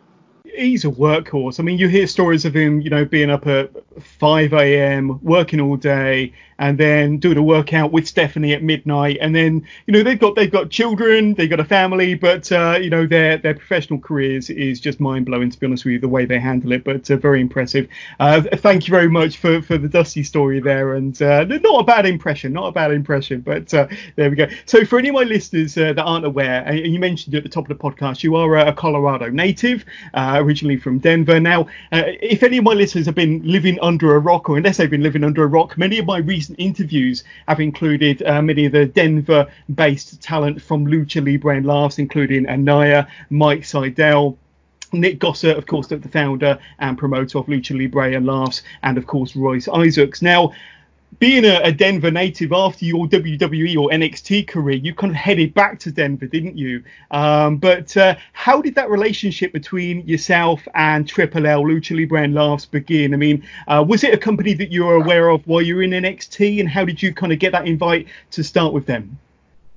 [0.56, 1.60] he's a workhorse.
[1.60, 5.60] I mean, you hear stories of him, you know, being up at 5 a.m., working
[5.60, 9.18] all day, and then doing a workout with Stephanie at midnight.
[9.20, 12.78] And then, you know, they've got they've got children, they've got a family, but uh,
[12.80, 15.98] you know, their their professional careers is just mind blowing to be honest with you,
[15.98, 16.84] the way they handle it.
[16.84, 17.88] But uh, very impressive.
[18.20, 21.84] Uh, thank you very much for for the Dusty story there, and uh, not a
[21.84, 23.40] bad impression, not a bad impression.
[23.40, 24.46] But uh, there we go.
[24.64, 27.48] So for any of my listeners uh, that aren't aware, and you mentioned at the
[27.48, 31.40] top of the podcast, you are a Colorado native originally from Denver.
[31.40, 34.90] Now, if any of my listeners have been living under a rock, or unless they've
[34.90, 38.72] been living under a rock, many of my recent interviews have included uh, many of
[38.72, 44.38] the Denver-based talent from Lucha Libre and Laughs, including Anaya, Mike Seidel.
[44.92, 49.06] Nick Gossett, of course, the founder and promoter of Lucha Libre and Laughs, and of
[49.06, 50.22] course Royce Isaacs.
[50.22, 50.52] Now,
[51.18, 55.54] being a, a, Denver native after your WWE or NXT career, you kind of headed
[55.54, 56.82] back to Denver, didn't you?
[57.10, 62.34] Um, but uh, how did that relationship between yourself and Triple L, Lucha Libre and
[62.34, 63.14] Laughs begin?
[63.14, 65.82] I mean, uh, was it a company that you were aware of while you were
[65.82, 69.18] in NXT, and how did you kind of get that invite to start with them?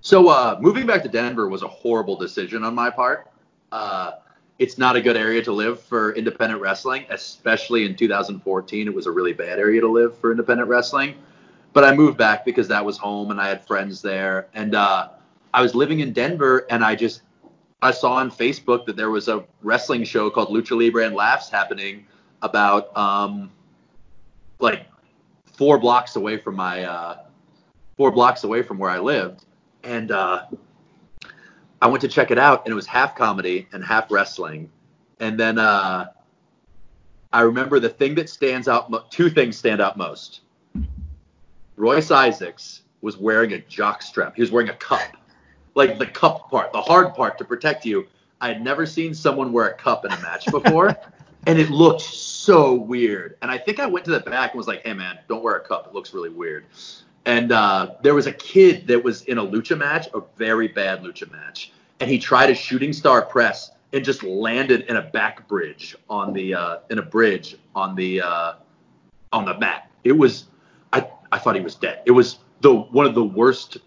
[0.02, 3.30] So uh, moving back to Denver was a horrible decision on my part.
[3.71, 4.13] Uh,
[4.58, 8.88] it's not a good area to live for independent wrestling, especially in 2014.
[8.88, 11.15] It was a really bad area to live for independent wrestling.
[11.73, 14.47] But I moved back because that was home and I had friends there.
[14.53, 15.10] And uh,
[15.53, 17.21] I was living in Denver and I just
[17.82, 21.49] I saw on Facebook that there was a wrestling show called Lucha Libre and Laughs
[21.49, 22.05] happening
[22.41, 23.51] about um,
[24.60, 24.86] like
[25.45, 27.17] four blocks away from my uh,
[27.95, 29.45] four blocks away from where I lived.
[29.84, 30.47] And uh,
[31.82, 34.69] I went to check it out, and it was half comedy and half wrestling.
[35.21, 36.08] And then uh,
[37.32, 40.41] I remember the thing that stands out, two things stand out most.
[41.80, 44.36] Royce Isaacs was wearing a jock strap.
[44.36, 45.15] He was wearing a cup,
[45.76, 48.06] like the cup part, the hard part to protect you.
[48.42, 50.98] I had never seen someone wear a cup in a match before,
[51.48, 53.38] and it looked so weird.
[53.42, 55.56] And I think I went to the back and was like, "Hey man, don't wear
[55.56, 55.88] a cup.
[55.88, 56.65] It looks really weird."
[57.26, 61.02] And uh, there was a kid that was in a lucha match, a very bad
[61.02, 65.48] lucha match, and he tried a shooting star press and just landed in a back
[65.48, 68.54] bridge on the uh, in a bridge on the uh,
[69.32, 69.89] on the mat.
[70.04, 70.48] It was
[71.32, 72.02] I thought he was dead.
[72.06, 73.78] It was the one of the worst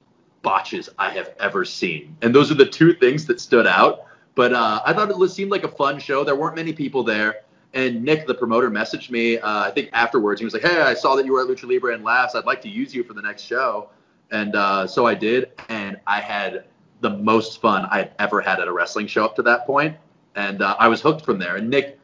[0.43, 2.17] botches I have ever seen.
[2.23, 4.07] And those are the two things that stood out.
[4.35, 6.25] But uh, I thought it seemed like a fun show.
[6.25, 7.43] There weren't many people there.
[7.75, 9.39] And Nick, the promoter, messaged me.
[9.39, 11.67] Uh, I think afterwards, he was like, "Hey, I saw that you were at Lucha
[11.67, 12.35] Libre and Laughs.
[12.35, 13.89] I'd like to use you for the next show."
[14.31, 16.65] And uh, so I did, and I had
[17.01, 19.97] the most fun I had ever had at a wrestling show up to that point,
[20.35, 21.57] and uh, I was hooked from there.
[21.57, 21.99] And Nick,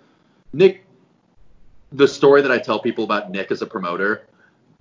[0.52, 0.84] Nick,
[1.92, 4.27] the story that I tell people about Nick as a promoter,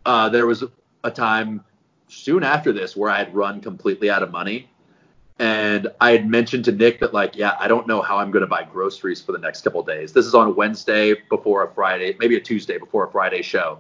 [0.08, 0.64] uh, there was
[1.04, 1.64] a time
[2.08, 4.70] soon after this where I had run completely out of money
[5.40, 8.42] and I had mentioned to Nick that like, yeah, I don't know how I'm going
[8.42, 10.14] to buy groceries for the next couple days.
[10.14, 13.80] This is on Wednesday before a Friday, maybe a Tuesday before a Friday show.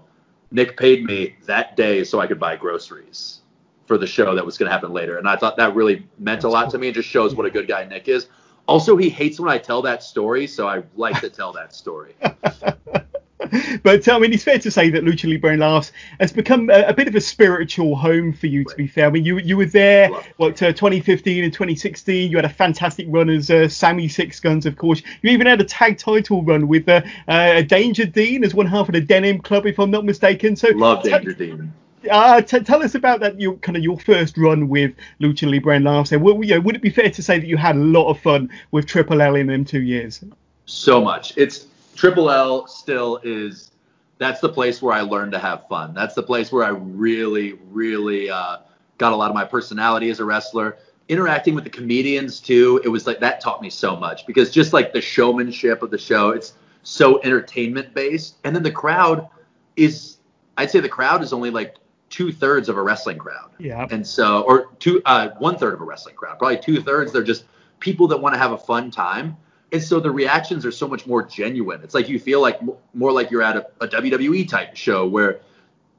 [0.51, 3.39] Nick paid me that day so I could buy groceries
[3.87, 6.43] for the show that was going to happen later, and I thought that really meant
[6.43, 8.27] a lot to me and just shows what a good guy Nick is.
[8.67, 12.13] Also, he hates when I tell that story, so I like to tell that story.
[13.83, 16.85] but I mean, it's fair to say that Lucha Libre and Laughs has become a,
[16.87, 18.63] a, bit of a spiritual home for you.
[18.63, 22.31] To be fair, I mean, you you were there what uh, 2015 and 2016.
[22.31, 25.03] You had a fantastic run as uh, Sammy Six Guns, of course.
[25.21, 28.89] You even had a tag title run with uh, uh, Danger Dean as one half
[28.89, 30.55] of the Denim Club, if I'm not mistaken.
[30.55, 31.73] So love Danger t- Dean.
[32.09, 35.75] Uh, t- tell us about that your kind of your first run with Lucha Libre
[35.75, 36.11] and Laughs.
[36.11, 38.09] And well, you know, would it be fair to say that you had a lot
[38.09, 40.23] of fun with Triple L in them two years?
[40.65, 41.37] So much.
[41.37, 43.71] It's Triple L still is
[44.19, 45.93] that's the place where I learned to have fun.
[45.93, 48.57] That's the place where I really, really uh,
[48.97, 50.77] got a lot of my personality as a wrestler.
[51.09, 54.73] Interacting with the comedians too, it was like that taught me so much because just
[54.73, 59.27] like the showmanship of the show, it's so entertainment based, and then the crowd
[59.75, 60.17] is,
[60.57, 61.77] I'd say the crowd is only like
[62.09, 63.49] two thirds of a wrestling crowd.
[63.57, 63.87] Yeah.
[63.89, 67.11] And so, or two, uh, one third of a wrestling crowd, probably two thirds.
[67.11, 67.45] They're just
[67.79, 69.37] people that want to have a fun time
[69.71, 71.81] and so the reactions are so much more genuine.
[71.83, 72.59] It's like you feel like
[72.93, 75.41] more like you're at a, a WWE type show where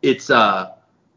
[0.02, 0.72] it's uh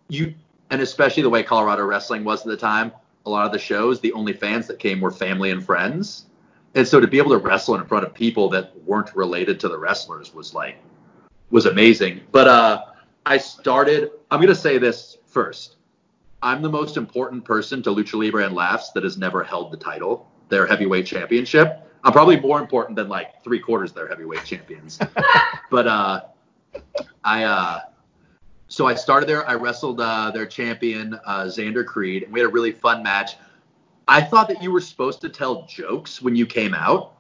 [0.10, 0.34] you
[0.70, 2.92] and especially the way Colorado wrestling was at the time.
[3.26, 6.26] A lot of the shows, the only fans that came were family and friends,
[6.74, 9.70] and so to be able to wrestle in front of people that weren't related to
[9.70, 10.78] the wrestlers was like
[11.52, 12.22] was amazing.
[12.32, 12.86] But uh,
[13.26, 14.12] I started.
[14.30, 15.76] I'm gonna say this first.
[16.44, 19.78] I'm the most important person to Lucha Libre and Laughs that has never held the
[19.78, 21.88] title, their heavyweight championship.
[22.04, 25.00] I'm probably more important than like three quarters of their heavyweight champions.
[25.70, 26.22] but uh,
[27.24, 27.80] I uh,
[28.68, 29.48] so I started there.
[29.48, 33.36] I wrestled uh, their champion uh, Xander Creed, and we had a really fun match.
[34.08, 37.14] I thought that you were supposed to tell jokes when you came out,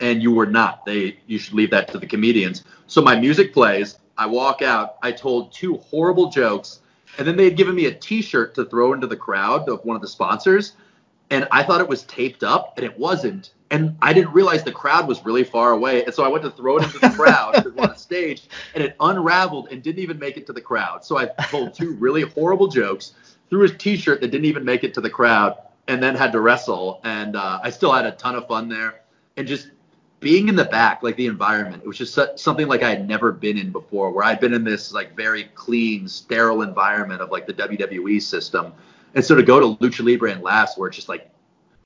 [0.00, 0.84] and you were not.
[0.84, 2.64] They you should leave that to the comedians.
[2.86, 3.98] So my music plays.
[4.18, 4.96] I walk out.
[5.02, 6.80] I told two horrible jokes,
[7.18, 9.94] and then they had given me a T-shirt to throw into the crowd of one
[9.94, 10.72] of the sponsors,
[11.30, 14.72] and I thought it was taped up, and it wasn't and I didn't realize the
[14.72, 17.52] crowd was really far away, and so I went to throw it into the crowd
[17.54, 21.04] because we're on stage, and it unraveled and didn't even make it to the crowd.
[21.04, 23.14] So I told two really horrible jokes,
[23.50, 25.56] threw a T-shirt that didn't even make it to the crowd,
[25.88, 27.00] and then had to wrestle.
[27.04, 29.00] And uh, I still had a ton of fun there,
[29.36, 29.70] and just
[30.20, 33.32] being in the back, like the environment, it was just something like I had never
[33.32, 37.46] been in before, where I'd been in this like very clean, sterile environment of like
[37.46, 38.72] the WWE system,
[39.14, 41.30] and so to go to Lucha Libre and Laughs, where it's just like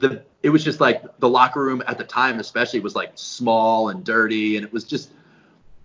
[0.01, 3.91] the it was just like the locker room at the time especially was like small
[3.91, 5.13] and dirty and it was just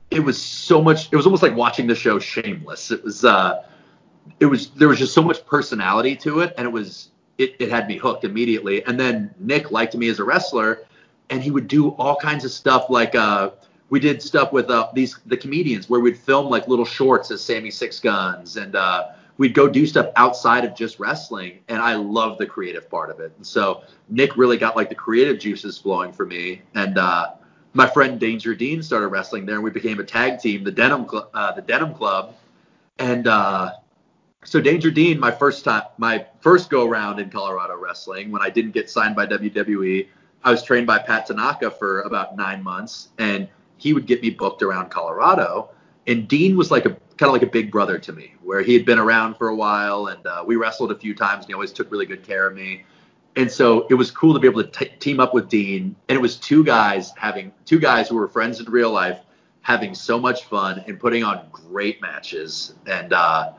[0.09, 2.91] it was so much it was almost like watching the show shameless.
[2.91, 3.63] It was uh
[4.39, 7.69] it was there was just so much personality to it and it was it, it
[7.69, 8.83] had me hooked immediately.
[8.85, 10.85] And then nick liked me as a wrestler
[11.29, 13.51] and he would do all kinds of stuff like uh
[13.89, 17.41] we did stuff with uh, these the comedians where we'd film like little shorts as
[17.41, 21.95] sammy six guns and uh we'd go do stuff outside of just wrestling and i
[21.95, 23.33] love the creative part of it.
[23.37, 27.33] And so nick really got like the creative juices flowing for me and uh,
[27.73, 31.07] my friend danger dean started wrestling there and we became a tag team the denim
[31.09, 32.35] Cl- uh, the denim club.
[32.97, 33.73] And uh,
[34.45, 38.49] so danger dean my first time my first go around in colorado wrestling when i
[38.49, 40.07] didn't get signed by wwe
[40.43, 44.29] i was trained by pat tanaka for about nine months and he would get me
[44.29, 45.69] booked around colorado
[46.07, 48.73] and dean was like a kind of like a big brother to me, where he
[48.73, 51.53] had been around for a while and uh, we wrestled a few times and he
[51.53, 52.83] always took really good care of me.
[53.37, 55.95] And so it was cool to be able to t- team up with Dean.
[56.07, 59.19] And it was two guys having two guys who were friends in real life
[59.61, 62.75] having so much fun and putting on great matches.
[62.85, 63.53] And uh,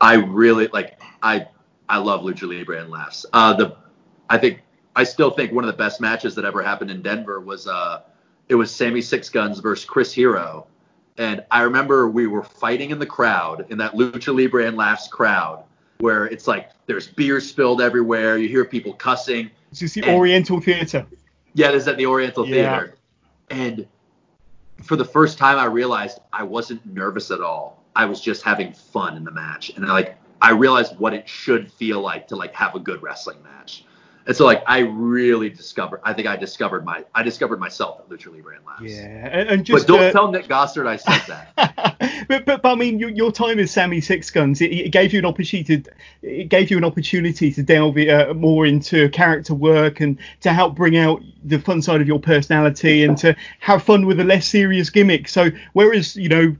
[0.00, 1.46] I really like I
[1.88, 3.26] I love Lucha Libre and laughs.
[3.32, 3.76] Uh, the
[4.28, 4.62] I think
[4.96, 8.02] I still think one of the best matches that ever happened in Denver was uh
[8.48, 10.66] it was Sammy Six Guns versus Chris Hero
[11.16, 15.08] and I remember we were fighting in the crowd, in that Lucha Libre and Laughs
[15.08, 15.64] crowd.
[15.98, 18.36] where it's like there's beer spilled everywhere.
[18.36, 19.48] You hear people cussing.
[19.70, 21.06] It's just the Oriental Theatre.
[21.54, 22.54] Yeah, this is at the Oriental Yeah.
[22.78, 22.96] Theater.
[23.48, 23.86] And
[24.82, 27.82] for the first time, I realized I wasn't nervous at all.
[27.94, 31.28] I was just having fun in the match, and I, like I realized what it
[31.28, 33.84] should feel like to like have a good wrestling match.
[34.26, 36.00] And so like I really discovered.
[36.02, 38.82] I think I discovered my I discovered myself at Lucha Libre and Laughs.
[38.82, 42.24] Yeah, and, and But just don't uh, tell Nick Gossert I said that.
[42.28, 45.12] but, but but I mean, your, your time as Sammy Six Guns, it, it gave
[45.12, 45.82] you an opportunity.
[45.82, 45.90] To,
[46.22, 50.74] it gave you an opportunity to delve uh, more into character work and to help
[50.74, 54.48] bring out the fun side of your personality and to have fun with a less
[54.48, 55.28] serious gimmick.
[55.28, 56.56] So whereas you know.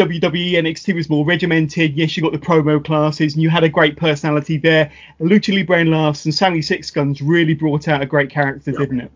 [0.00, 1.94] WWE NXT was more regimented.
[1.94, 4.90] Yes, you got the promo classes, and you had a great personality there.
[5.20, 9.00] Lucha Libre and Laughs and Sammy Six Guns really brought out a great character, didn't
[9.00, 9.12] it?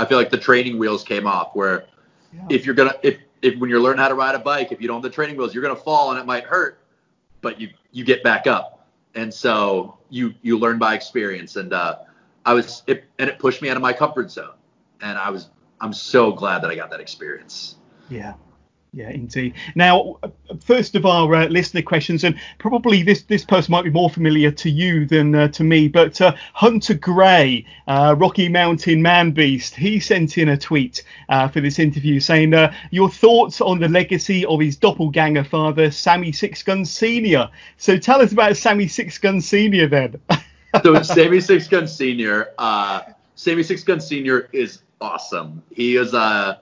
[0.00, 1.84] I feel like the training wheels came off where
[2.34, 2.46] Yeah.
[2.50, 4.88] if you're gonna if if when you're learning how to ride a bike, if you
[4.88, 6.80] don't have the training wheels, you're gonna fall and it might hurt,
[7.40, 11.54] but you you get back up, and so you you learn by experience.
[11.54, 11.98] And uh,
[12.44, 14.54] I was it and it pushed me out of my comfort zone,
[15.00, 15.50] and I was
[15.80, 17.76] I'm so glad that I got that experience.
[18.08, 18.34] Yeah.
[18.92, 19.54] Yeah, indeed.
[19.76, 20.28] Now, uh,
[20.64, 24.50] first of our uh, listener questions, and probably this this person might be more familiar
[24.50, 29.76] to you than uh, to me, but uh, Hunter Gray, uh, Rocky Mountain Man Beast,
[29.76, 32.52] he sent in a tweet uh, for this interview saying,
[32.90, 38.20] "Your thoughts on the legacy of his doppelganger father, Sammy Six Gun Senior." So tell
[38.20, 40.20] us about Sammy Six Gun Senior then.
[40.82, 42.48] so Sammy Six Gun Senior,
[43.36, 45.62] Sammy Six Gun Senior is awesome.
[45.70, 46.60] He is a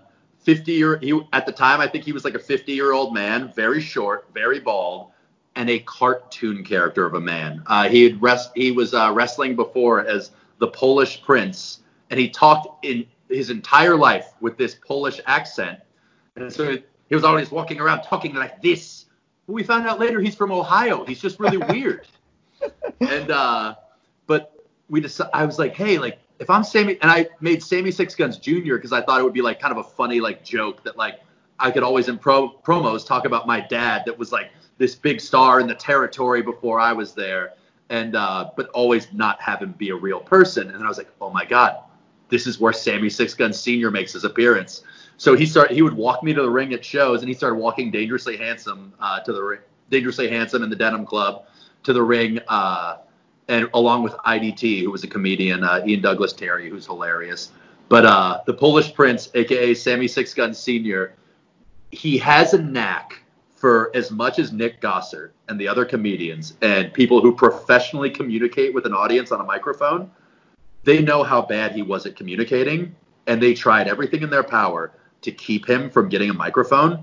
[0.49, 0.97] 50 year.
[0.97, 3.83] He at the time I think he was like a 50 year old man, very
[3.83, 5.11] short, very bald,
[5.57, 7.63] and a cartoon character of a man.
[7.67, 8.53] Uh, he had rest.
[8.55, 13.95] He was uh, wrestling before as the Polish Prince, and he talked in his entire
[13.95, 15.81] life with this Polish accent.
[16.37, 16.79] And so
[17.11, 19.05] he was always walking around talking like this.
[19.47, 21.05] But we found out later he's from Ohio.
[21.05, 22.07] He's just really weird.
[23.01, 23.75] and uh,
[24.27, 24.55] but
[24.89, 28.15] we decided I was like, hey, like if I'm Sammy, and I made Sammy Six
[28.15, 28.77] Guns Jr.
[28.77, 31.21] because I thought it would be like kind of a funny like joke that like
[31.59, 35.21] I could always in pro promos talk about my dad that was like this big
[35.21, 37.55] star in the territory before I was there,
[37.91, 40.69] and uh, but always not have him be a real person.
[40.69, 41.79] And then I was like, oh my god,
[42.29, 43.91] this is where Sammy Six Guns Sr.
[43.91, 44.83] makes his appearance.
[45.17, 45.75] So he started.
[45.75, 48.93] He would walk me to the ring at shows, and he started walking dangerously handsome
[49.01, 49.61] uh, to the ring,
[49.91, 51.47] dangerously handsome in the Denim Club
[51.83, 52.99] to the ring, uh,
[53.49, 57.51] and along with IDT, who was a comedian, uh, Ian Douglas Terry, who's hilarious.
[57.89, 61.15] But uh, the Polish Prince, aka Sammy Six Gun Senior,
[61.91, 63.23] he has a knack
[63.55, 68.73] for as much as Nick Gossert and the other comedians and people who professionally communicate
[68.73, 70.11] with an audience on a microphone.
[70.85, 72.95] They know how bad he was at communicating,
[73.27, 74.93] and they tried everything in their power
[75.23, 77.03] to keep him from getting a microphone.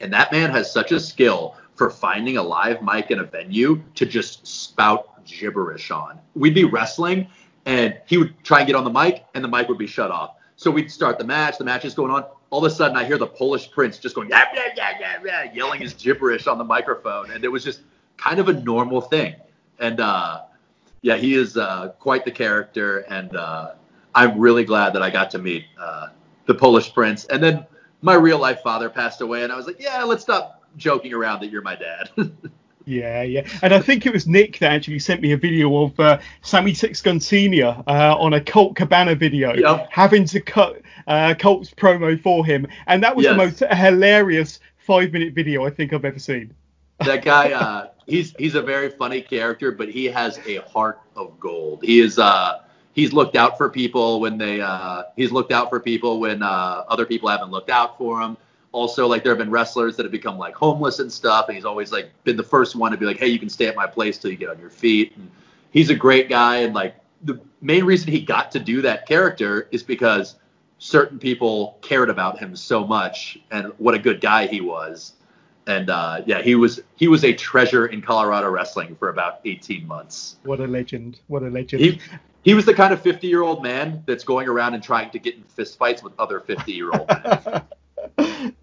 [0.00, 3.82] And that man has such a skill for finding a live mic in a venue
[3.94, 6.18] to just spout gibberish on.
[6.34, 7.28] We'd be wrestling
[7.66, 10.10] and he would try and get on the mic and the mic would be shut
[10.10, 10.36] off.
[10.56, 12.24] So we'd start the match, the match is going on.
[12.50, 14.28] All of a sudden I hear the Polish prince just going
[15.54, 17.30] yelling his gibberish on the microphone.
[17.30, 17.80] And it was just
[18.16, 19.34] kind of a normal thing.
[19.78, 20.42] And uh
[21.02, 23.72] yeah, he is uh, quite the character, and uh,
[24.14, 26.08] I'm really glad that I got to meet uh,
[26.46, 27.24] the Polish Prince.
[27.26, 27.66] And then
[28.00, 31.40] my real life father passed away, and I was like, yeah, let's stop joking around
[31.40, 32.10] that you're my dad.
[32.86, 33.46] Yeah, yeah.
[33.62, 36.74] And I think it was Nick that actually sent me a video of uh, Sammy
[36.74, 39.88] Six Gun Senior uh, on a Colt Cabana video, Yep.
[39.90, 45.12] having to cut uh, Colt's promo for him, and that was the most hilarious five
[45.12, 46.54] minute video I think I've ever seen.
[47.04, 51.38] that guy, uh, he's he's a very funny character, but he has a heart of
[51.40, 51.82] gold.
[51.84, 52.60] He is uh,
[52.92, 56.84] he's looked out for people when they uh, he's looked out for people when uh,
[56.88, 58.36] other people haven't looked out for him.
[58.72, 61.64] Also, like there have been wrestlers that have become like homeless and stuff, and he's
[61.64, 63.86] always like been the first one to be like, hey, you can stay at my
[63.86, 65.14] place till you get on your feet.
[65.16, 65.30] And
[65.70, 69.68] he's a great guy, and like the main reason he got to do that character
[69.70, 70.36] is because
[70.78, 75.12] certain people cared about him so much and what a good guy he was
[75.66, 79.86] and uh, yeah, he was he was a treasure in Colorado wrestling for about 18
[79.86, 80.36] months.
[80.42, 81.20] What a legend!
[81.28, 81.82] What a legend!
[81.82, 82.00] He
[82.42, 85.18] he was the kind of 50 year old man that's going around and trying to
[85.18, 87.62] get in fistfights with other 50 year old men.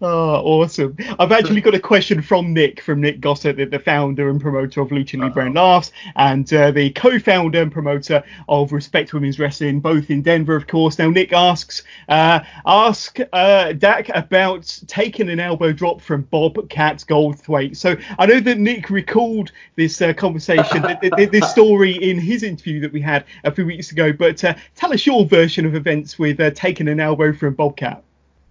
[0.00, 0.96] awesome.
[1.18, 4.80] I've actually got a question from Nick, from Nick Gossert, the, the founder and promoter
[4.80, 9.80] of Lucha Libre and Laughs, and uh, the co-founder and promoter of Respect Women's Wrestling,
[9.80, 10.98] both in Denver, of course.
[10.98, 17.76] Now, Nick asks, uh, ask uh, Dak about taking an elbow drop from Bobcat Goldthwait.
[17.76, 22.42] So I know that Nick recalled this uh, conversation, th- th- this story in his
[22.42, 25.74] interview that we had a few weeks ago, but uh, tell us your version of
[25.74, 28.02] events with uh, taking an elbow from Bobcat.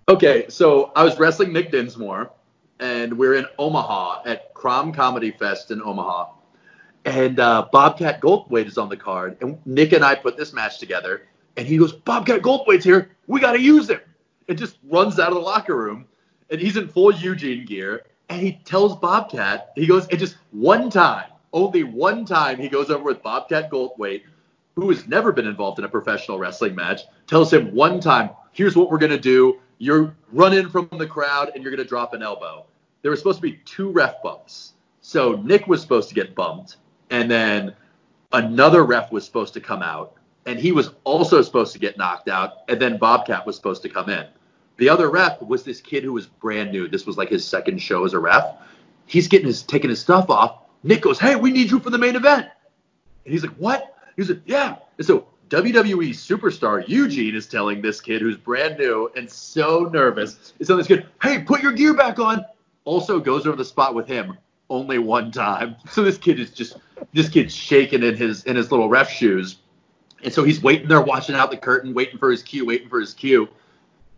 [0.10, 2.32] Okay, so I was wrestling Nick Dinsmore,
[2.80, 6.32] and we're in Omaha at Crom Comedy Fest in Omaha,
[7.06, 10.80] and uh, Bobcat Goldthwait is on the card, and Nick and I put this match
[10.80, 14.00] together, and he goes, Bobcat Goldthwait's here, we got to use him,
[14.48, 16.08] and just runs out of the locker room,
[16.50, 20.90] and he's in full Eugene gear, and he tells Bobcat, he goes, and just one
[20.90, 24.24] time, only one time, he goes over with Bobcat Goldthwait,
[24.76, 28.76] who has never been involved in a professional wrestling match, tells him one time, here's
[28.76, 32.66] what we're gonna do, you're running from the crowd, and you're gonna drop an elbow.
[33.02, 34.74] There were supposed to be two ref bumps.
[35.02, 36.78] So Nick was supposed to get bumped,
[37.10, 37.74] and then
[38.32, 40.14] another ref was supposed to come out,
[40.46, 43.90] and he was also supposed to get knocked out, and then Bobcat was supposed to
[43.90, 44.28] come in.
[44.78, 46.88] The other ref was this kid who was brand new.
[46.88, 48.46] This was like his second show as a ref.
[49.06, 50.60] He's getting his taking his stuff off.
[50.84, 52.48] Nick goes, "Hey, we need you for the main event."
[53.26, 58.00] And he's like, "What?" He's like, "Yeah." And so WWE superstar Eugene is telling this
[58.00, 61.94] kid who's brand new and so nervous, is telling this kid, "Hey, put your gear
[61.96, 62.46] back on."
[62.86, 64.38] Also goes over the spot with him
[64.70, 65.76] only one time.
[65.92, 66.78] So this kid is just
[67.14, 69.58] this kid's shaking in his in his little ref shoes.
[70.24, 73.00] And so he's waiting there watching out the curtain, waiting for his cue, waiting for
[73.00, 73.48] his cue.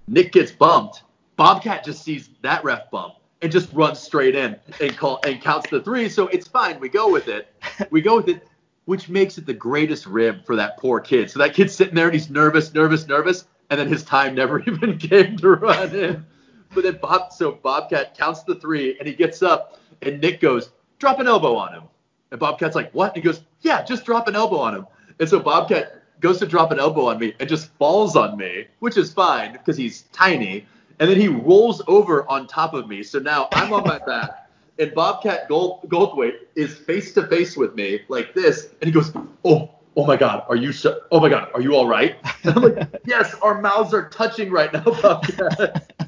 [0.07, 1.03] Nick gets bumped.
[1.38, 5.69] Bobcat just sees that ref bump and just runs straight in and call and counts
[5.69, 6.09] the three.
[6.09, 6.79] So it's fine.
[6.79, 7.53] We go with it.
[7.89, 8.47] We go with it,
[8.86, 11.29] which makes it the greatest rib for that poor kid.
[11.29, 14.59] So that kid's sitting there and he's nervous, nervous, nervous, and then his time never
[14.67, 16.25] even came to run in.
[16.73, 20.71] But then Bob, so Bobcat counts the three and he gets up and Nick goes,
[20.99, 21.84] drop an elbow on him.
[22.32, 23.15] And Bobcat's like, what?
[23.15, 24.88] And he goes, yeah, just drop an elbow on him.
[25.19, 28.67] And so Bobcat goes to drop an elbow on me and just falls on me,
[28.79, 30.65] which is fine because he's tiny.
[30.99, 33.03] And then he rolls over on top of me.
[33.03, 34.40] So now I'm on my back.
[34.82, 38.69] And Bobcat Gold, Goldthwait is face to face with me like this.
[38.82, 39.13] And he goes,
[39.45, 42.15] oh, oh my God, are you so, oh my God, are you all right?
[42.43, 45.93] And I'm like, yes, our mouths are touching right now, Bobcat.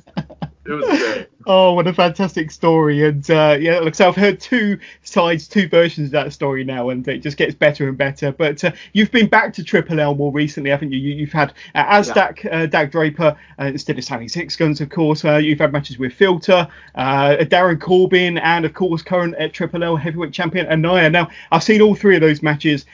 [0.66, 1.28] It was great.
[1.46, 3.06] Oh, what a fantastic story!
[3.06, 6.90] And uh, yeah, look, so I've heard two sides, two versions of that story now,
[6.90, 8.32] and it just gets better and better.
[8.32, 11.00] But uh, you've been back to Triple L more recently, haven't you?
[11.00, 12.14] you have had uh, as yeah.
[12.14, 15.26] Dak, uh, Dak Draper uh, instead of Sally Six Guns, of course.
[15.26, 19.98] Uh, you've had matches with Filter, Darren Corbin, and of course current at Triple L
[19.98, 21.10] heavyweight champion Anaya.
[21.10, 22.86] Now I've seen all three of those matches.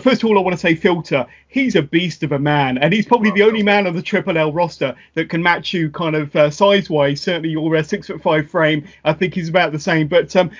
[0.00, 1.26] first of all, I want to say Filter.
[1.50, 4.36] He's a beast of a man, and he's probably the only man on the Triple
[4.36, 7.22] L roster that can match you kind of size wise.
[7.22, 7.74] Certainly, you're
[8.04, 8.86] six foot five frame.
[9.04, 10.08] I think he's about the same.
[10.08, 10.50] But um,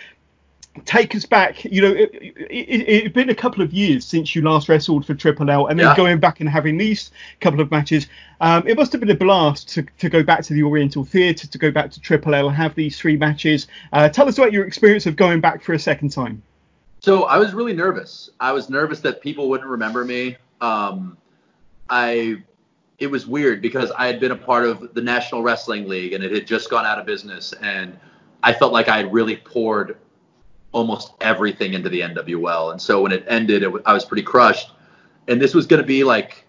[0.84, 1.64] take us back.
[1.64, 2.10] You know, it,
[2.50, 5.86] it, been a couple of years since you last wrestled for Triple L, and then
[5.86, 5.96] yeah.
[5.96, 7.10] going back and having these
[7.40, 8.06] couple of matches.
[8.40, 11.46] Um, it must have been a blast to, to go back to the Oriental Theatre,
[11.46, 13.66] to go back to Triple L, and have these three matches.
[13.92, 16.42] Uh, tell us about your experience of going back for a second time.
[17.00, 18.30] So I was really nervous.
[18.40, 20.36] I was nervous that people wouldn't remember me.
[20.60, 21.16] Um,
[21.88, 22.42] I
[22.98, 26.24] it was weird because I had been a part of the National Wrestling League and
[26.24, 27.98] it had just gone out of business, and
[28.42, 29.96] I felt like I had really poured
[30.72, 32.72] almost everything into the NWL.
[32.72, 34.72] And so when it ended, it, I was pretty crushed.
[35.26, 36.44] And this was going to be like,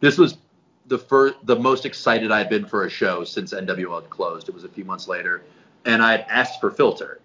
[0.00, 0.36] this was
[0.86, 4.48] the first, the most excited I had been for a show since NWL had closed.
[4.48, 5.42] It was a few months later,
[5.84, 7.20] and I had asked for Filter.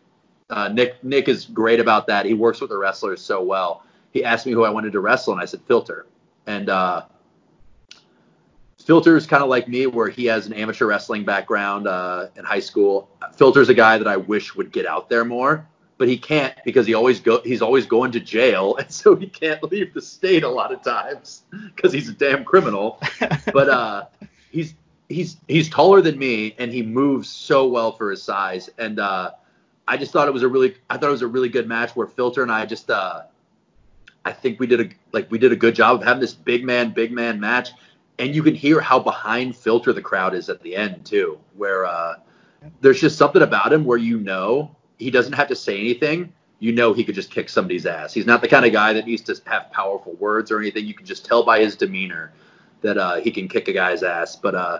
[0.49, 2.25] Uh, Nick Nick is great about that.
[2.25, 3.83] He works with the wrestlers so well.
[4.11, 6.07] He asked me who I wanted to wrestle, and I said Filter.
[6.47, 7.03] And uh,
[8.89, 12.59] Filter's kind of like me, where he has an amateur wrestling background uh, in high
[12.59, 13.07] school.
[13.35, 15.67] Filter's a guy that I wish would get out there more,
[15.99, 19.27] but he can't because he always go he's always going to jail, and so he
[19.27, 21.43] can't leave the state a lot of times
[21.75, 22.99] because he's a damn criminal.
[23.53, 24.05] but uh,
[24.49, 24.73] he's
[25.07, 28.71] he's he's taller than me, and he moves so well for his size.
[28.79, 29.33] And uh,
[29.87, 31.95] I just thought it was a really I thought it was a really good match
[31.95, 33.21] where Filter and I just uh,
[34.25, 36.65] I think we did a like we did a good job of having this big
[36.65, 37.69] man big man match
[38.19, 41.85] and you can hear how behind filter the crowd is at the end too, where
[41.85, 42.15] uh,
[42.81, 46.31] there's just something about him where you know he doesn't have to say anything.
[46.59, 48.13] You know he could just kick somebody's ass.
[48.13, 50.85] He's not the kind of guy that needs to have powerful words or anything.
[50.85, 52.33] You can just tell by his demeanor
[52.81, 54.35] that uh, he can kick a guy's ass.
[54.35, 54.79] But uh,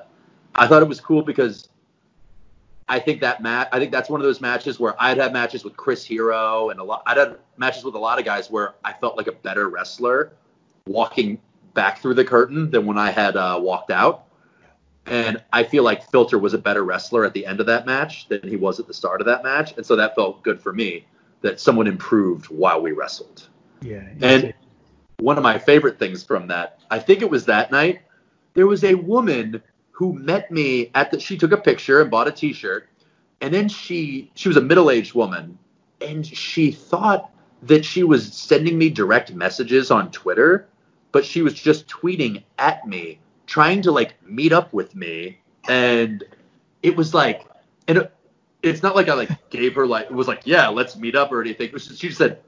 [0.55, 1.69] I thought it was cool because
[2.89, 3.69] I think that match.
[3.71, 6.81] I think that's one of those matches where I'd had matches with Chris Hero and
[6.81, 7.03] a lot.
[7.05, 10.33] I'd had matches with a lot of guys where I felt like a better wrestler
[10.85, 11.39] walking
[11.73, 14.25] back through the curtain than when I had uh, walked out.
[15.05, 18.27] And I feel like Filter was a better wrestler at the end of that match
[18.27, 19.75] than he was at the start of that match.
[19.75, 21.05] And so that felt good for me
[21.41, 23.47] that someone improved while we wrestled.
[23.81, 24.03] Yeah.
[24.21, 24.53] And
[25.17, 28.01] one of my favorite things from that, I think it was that night,
[28.53, 29.61] there was a woman
[29.91, 32.87] who met me at the she took a picture and bought a t-shirt
[33.41, 35.57] and then she she was a middle-aged woman
[35.99, 37.31] and she thought
[37.63, 40.69] that she was sending me direct messages on Twitter
[41.11, 46.23] but she was just tweeting at me, trying to like meet up with me, and
[46.83, 47.45] it was like,
[47.87, 48.13] and it,
[48.61, 51.31] it's not like I like gave her like it was like yeah let's meet up
[51.31, 51.77] or anything.
[51.77, 52.41] She just said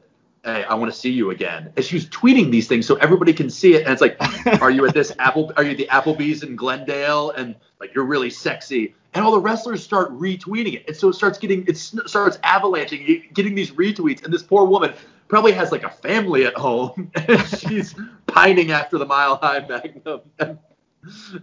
[0.43, 1.72] hey, I want to see you again.
[1.76, 3.84] And she was tweeting these things so everybody can see it.
[3.84, 4.18] And it's like,
[4.62, 5.51] are you at this Apple?
[5.57, 7.32] Are you at the Applebee's in Glendale?
[7.32, 8.95] And like, you're really sexy.
[9.14, 10.86] And all the wrestlers start retweeting it.
[10.88, 14.24] And so it starts getting, it starts avalanching, getting these retweets.
[14.24, 14.93] And this poor woman
[15.28, 17.12] probably has like a family at home.
[17.28, 17.95] And she's
[18.32, 20.21] pining after the Mile High Magnum.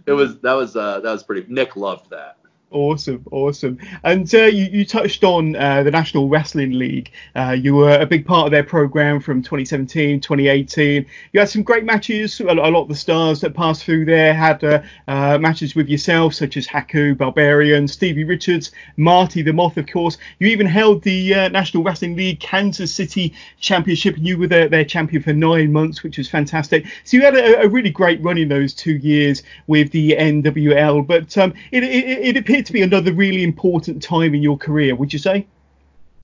[0.07, 2.38] It was, that was, uh, that was pretty, Nick loved that.
[2.71, 3.79] Awesome, awesome.
[4.03, 7.11] And uh, you, you, touched on uh, the National Wrestling League.
[7.35, 11.03] Uh, you were a big part of their program from 2017, 2018.
[11.33, 12.39] You had some great matches.
[12.39, 16.35] A, lot of the stars that passed through there had uh, uh, matches with yourself,
[16.35, 20.19] such as Haku, Barbarian, Stevie Richards, Marty the Moth, of course.
[20.37, 24.85] You even held the uh, National Wrestling League Kansas City Championship, you were their, their
[24.85, 26.85] champion for nine months, which was fantastic.
[27.03, 31.07] So you had a, a really great run in those two years with the NWL.
[31.07, 34.95] But um, it, it, it appears to be another really important time in your career,
[34.95, 35.47] would you say?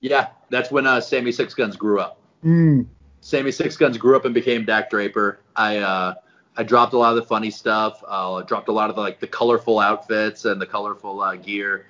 [0.00, 2.18] Yeah, that's when uh, Sammy Six Guns grew up.
[2.44, 2.86] Mm.
[3.20, 5.40] Sammy Six Guns grew up and became Dak Draper.
[5.56, 6.14] I uh,
[6.56, 8.02] I dropped a lot of the funny stuff.
[8.06, 11.86] Uh, dropped a lot of the, like the colorful outfits and the colorful uh, gear,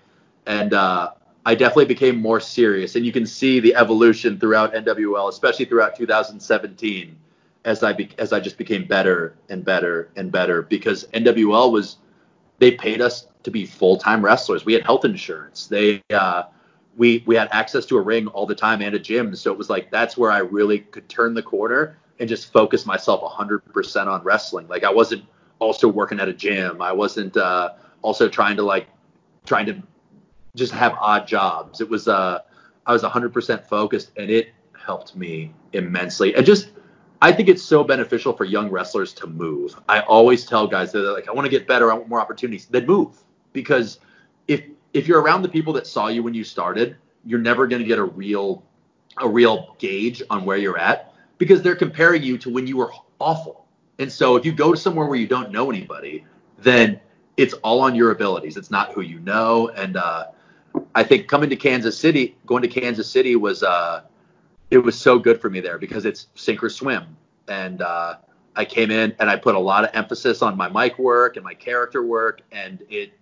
[0.47, 1.13] and uh,
[1.45, 2.97] I definitely became more serious.
[2.97, 7.17] And you can see the evolution throughout NWL, especially throughout 2017,
[7.65, 11.99] as I be- as I just became better and better and better because NWL was
[12.59, 14.65] they paid us to be full time wrestlers.
[14.65, 15.69] We had health insurance.
[15.69, 16.43] They uh,
[16.97, 19.37] we we had access to a ring all the time and a gym.
[19.37, 22.87] So it was like that's where I really could turn the corner and just focus
[22.87, 24.67] myself 100% on wrestling.
[24.67, 25.25] Like I wasn't
[25.61, 26.83] also working at a gym.
[26.83, 28.89] I wasn't uh, also trying to like
[29.45, 29.81] trying to
[30.57, 31.81] just have odd jobs.
[31.81, 32.41] It was uh
[32.85, 36.35] I was 100% focused and it helped me immensely.
[36.35, 36.71] And just
[37.23, 39.81] I think it's so beneficial for young wrestlers to move.
[39.89, 42.67] I always tell guys that like, I want to get better, I want more opportunities.
[42.67, 43.23] Then move
[43.57, 43.99] because
[44.47, 47.83] if if you're around the people that saw you when you started, you're never going
[47.83, 48.63] to get a real
[49.19, 52.93] a real gauge on where you're at because they're comparing you to when you were
[53.19, 53.67] awful.
[53.99, 56.25] And so if you go to somewhere where you don't know anybody,
[56.59, 57.01] then
[57.39, 58.59] it's all on your abilities.
[58.59, 59.69] It's not who you know.
[59.71, 60.27] And uh,
[60.95, 64.03] I think coming to Kansas City, going to Kansas City was uh,
[64.71, 67.17] it was so good for me there because it's sink or swim.
[67.49, 68.17] And uh,
[68.57, 71.45] I came in and I put a lot of emphasis on my mic work and
[71.45, 73.13] my character work, and it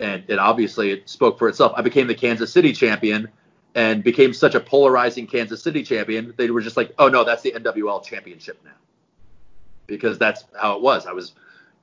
[0.00, 1.72] and it obviously it spoke for itself.
[1.76, 3.28] I became the Kansas City champion
[3.74, 6.34] and became such a polarizing Kansas City champion.
[6.36, 8.72] They were just like, oh no, that's the NWL championship now,
[9.86, 11.06] because that's how it was.
[11.06, 11.34] I was,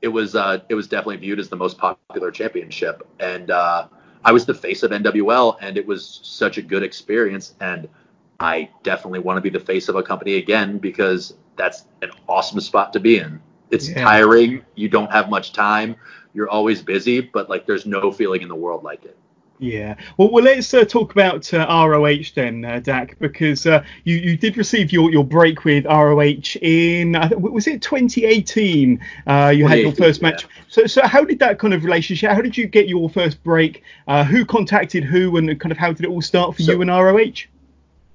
[0.01, 3.87] it was, uh, it was definitely viewed as the most popular championship, and uh,
[4.25, 7.53] I was the face of NWL, and it was such a good experience.
[7.61, 7.87] And
[8.39, 12.59] I definitely want to be the face of a company again because that's an awesome
[12.59, 13.39] spot to be in.
[13.69, 14.03] It's yeah.
[14.03, 14.65] tiring.
[14.73, 15.95] You don't have much time.
[16.35, 19.17] You're always busy, but like there's no feeling in the world like it.
[19.59, 19.95] Yeah.
[20.17, 24.37] Well, well let's uh, talk about uh, ROH then, uh, Dak, because uh, you, you
[24.37, 28.99] did receive your, your break with ROH in, was it 2018?
[29.25, 30.43] Uh, you had your first match.
[30.43, 30.63] Yeah.
[30.67, 33.83] So, so how did that kind of relationship, how did you get your first break?
[34.07, 36.81] Uh, who contacted who and kind of how did it all start for so, you
[36.81, 37.47] and ROH?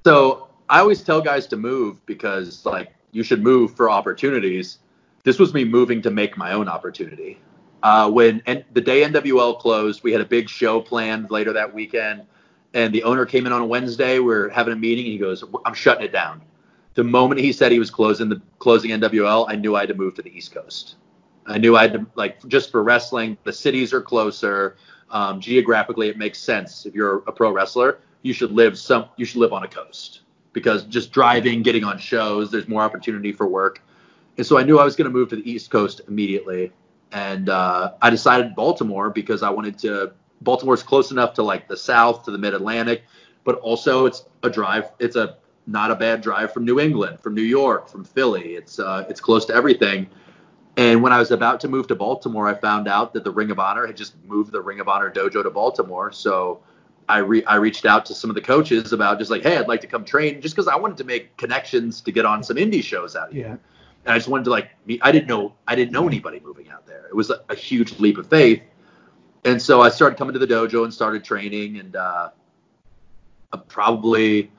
[0.04, 4.78] So I always tell guys to move because like you should move for opportunities.
[5.24, 7.38] This was me moving to make my own opportunity.
[7.82, 12.22] Uh, when the day NWL closed, we had a big show planned later that weekend,
[12.74, 14.18] and the owner came in on a Wednesday.
[14.18, 16.42] We are having a meeting, and he goes, "I'm shutting it down."
[16.94, 19.94] The moment he said he was closing the closing NWL, I knew I had to
[19.94, 20.96] move to the East Coast.
[21.46, 23.38] I knew I had to like just for wrestling.
[23.44, 24.76] The cities are closer.
[25.10, 26.86] Um, geographically, it makes sense.
[26.86, 30.20] If you're a pro wrestler, you should live some you should live on a coast
[30.52, 33.82] because just driving, getting on shows, there's more opportunity for work.
[34.36, 36.72] And so I knew I was going to move to the East Coast immediately,
[37.12, 40.12] and uh, I decided Baltimore because I wanted to.
[40.42, 43.02] Baltimore's close enough to like the South to the Mid Atlantic,
[43.44, 44.90] but also it's a drive.
[44.98, 45.36] It's a
[45.66, 48.54] not a bad drive from New England, from New York, from Philly.
[48.54, 50.08] It's uh, it's close to everything.
[50.76, 53.50] And when I was about to move to Baltimore, I found out that the Ring
[53.50, 56.12] of Honor had just moved the Ring of Honor dojo to Baltimore.
[56.12, 56.62] So
[57.08, 59.68] I re- I reached out to some of the coaches about just like, hey, I'd
[59.68, 62.56] like to come train, just because I wanted to make connections to get on some
[62.56, 63.46] indie shows out here.
[63.48, 63.56] Yeah.
[64.04, 66.70] And I just wanted to like, meet, I didn't know I didn't know anybody moving
[66.70, 67.06] out there.
[67.06, 68.62] It was a, a, huge leap of faith.
[69.44, 72.30] And so I started coming to the dojo and started training, and uh,
[73.68, 74.50] probably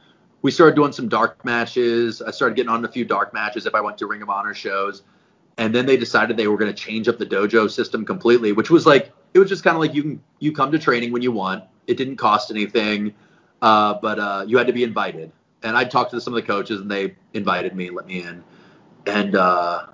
[0.42, 2.22] we started doing some dark matches.
[2.22, 4.54] I started getting on a few dark matches if I went to Ring of Honor
[4.54, 5.04] shows.
[5.58, 8.70] And then they decided they were going to change up the dojo system completely, which
[8.70, 11.22] was like it was just kind of like you can you come to training when
[11.22, 13.14] you want it didn't cost anything,
[13.62, 15.32] uh, but uh, you had to be invited.
[15.64, 18.44] And I talked to some of the coaches, and they invited me, let me in.
[19.06, 19.88] And uh,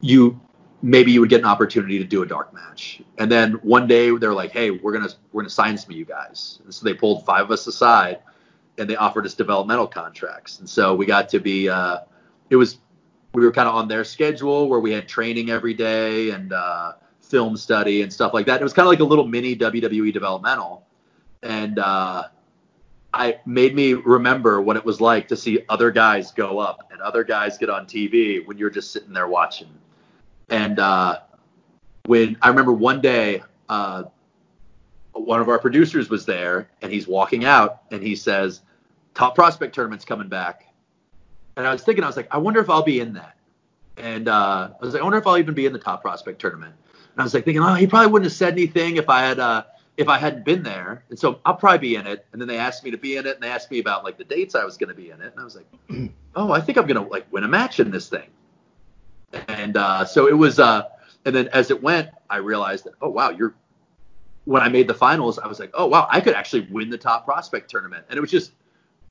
[0.00, 0.40] you
[0.82, 3.02] maybe you would get an opportunity to do a dark match.
[3.18, 6.04] And then one day they're like, "Hey, we're gonna we're gonna sign some of you
[6.04, 8.20] guys." And so they pulled five of us aside,
[8.80, 10.58] and they offered us developmental contracts.
[10.58, 11.98] And so we got to be, uh,
[12.48, 12.78] it was,
[13.34, 16.94] we were kind of on their schedule where we had training every day and uh,
[17.20, 18.60] film study and stuff like that.
[18.60, 20.86] It was kind of like a little mini WWE developmental.
[21.42, 22.24] And uh,
[23.12, 27.00] I made me remember what it was like to see other guys go up and
[27.00, 29.68] other guys get on TV when you're just sitting there watching.
[30.48, 31.20] And uh,
[32.06, 34.04] when I remember one day, uh,
[35.12, 38.62] one of our producers was there and he's walking out and he says,
[39.14, 40.66] Top prospect tournament's coming back.
[41.56, 43.36] And I was thinking, I was like, I wonder if I'll be in that.
[43.96, 46.40] And uh, I was like, I wonder if I'll even be in the top prospect
[46.40, 46.74] tournament.
[46.94, 49.40] And I was like thinking, oh, he probably wouldn't have said anything if I had
[49.40, 49.64] uh,
[50.00, 51.04] if I hadn't been there.
[51.10, 52.26] And so I'll probably be in it.
[52.32, 54.16] And then they asked me to be in it and they asked me about like
[54.16, 55.32] the dates I was going to be in it.
[55.32, 57.90] And I was like, oh, I think I'm going to like win a match in
[57.90, 58.28] this thing.
[59.48, 60.84] And uh, so it was, uh,
[61.26, 63.54] and then as it went, I realized that, oh, wow, you're,
[64.46, 66.98] when I made the finals, I was like, oh, wow, I could actually win the
[66.98, 68.06] top prospect tournament.
[68.08, 68.52] And it was just,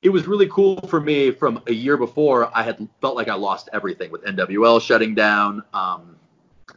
[0.02, 2.50] it was really cool for me from a year before.
[2.52, 5.62] I had felt like I lost everything with NWL shutting down.
[5.72, 6.16] Um,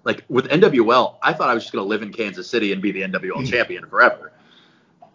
[0.03, 2.81] like with NWL, I thought I was just going to live in Kansas City and
[2.81, 3.49] be the NWL mm.
[3.49, 4.31] champion forever.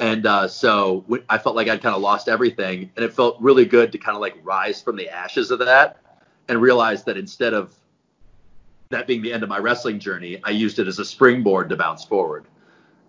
[0.01, 3.65] And uh, so I felt like I'd kind of lost everything, and it felt really
[3.65, 5.99] good to kind of like rise from the ashes of that
[6.49, 7.75] and realize that instead of
[8.91, 11.77] that being the end of my wrestling journey, I used it as a springboard to
[11.77, 12.47] bounce forward.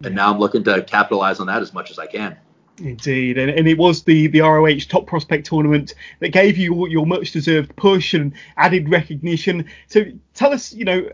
[0.04, 2.38] And now I'm looking to capitalize on that as much as I can.
[2.80, 7.06] Indeed, and, and it was the, the ROH Top Prospect Tournament that gave you your
[7.06, 9.66] much deserved push and added recognition.
[9.88, 11.10] So tell us, you know,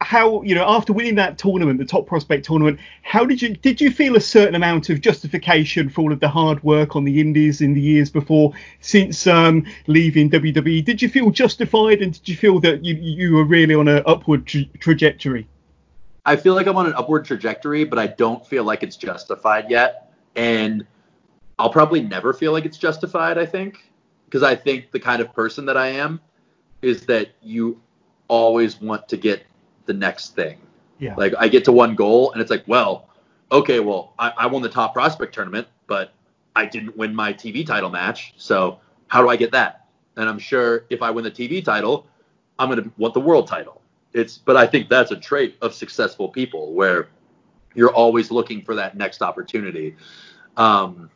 [0.00, 3.80] how you know after winning that tournament, the top prospect tournament, how did you did
[3.80, 7.20] you feel a certain amount of justification for all of the hard work on the
[7.20, 10.84] indies in the years before since um, leaving WWE?
[10.84, 14.02] Did you feel justified, and did you feel that you you were really on an
[14.06, 15.48] upward tra- trajectory?
[16.26, 19.70] I feel like I'm on an upward trajectory, but I don't feel like it's justified
[19.70, 20.86] yet, and
[21.58, 23.38] I'll probably never feel like it's justified.
[23.38, 23.90] I think
[24.26, 26.20] because I think the kind of person that I am
[26.82, 27.80] is that you
[28.28, 29.46] always want to get
[29.86, 30.58] the next thing.
[30.98, 31.14] Yeah.
[31.16, 33.08] Like I get to one goal and it's like, well,
[33.50, 36.12] okay, well, I, I won the top prospect tournament, but
[36.54, 38.34] I didn't win my TV title match.
[38.36, 39.86] So how do I get that?
[40.16, 42.06] And I'm sure if I win the TV title,
[42.58, 43.82] I'm going to want the world title.
[44.12, 47.08] It's, but I think that's a trait of successful people where
[47.74, 49.96] you're always looking for that next opportunity.
[50.56, 51.10] Um,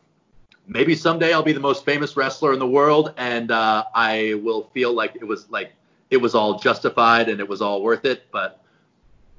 [0.67, 4.69] maybe someday I'll be the most famous wrestler in the world, and uh, I will
[4.73, 5.73] feel like it was like
[6.11, 8.27] it was all justified and it was all worth it.
[8.31, 8.60] But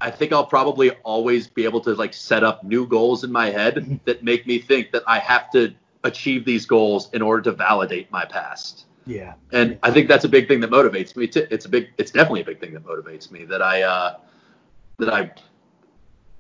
[0.03, 3.50] I think I'll probably always be able to like set up new goals in my
[3.50, 5.72] head that make me think that I have to
[6.03, 8.86] achieve these goals in order to validate my past.
[9.07, 9.34] Yeah.
[9.53, 11.28] And I think that's a big thing that motivates me.
[11.28, 11.46] Too.
[11.50, 14.18] It's a big, it's definitely a big thing that motivates me that I, uh,
[14.98, 15.30] that I,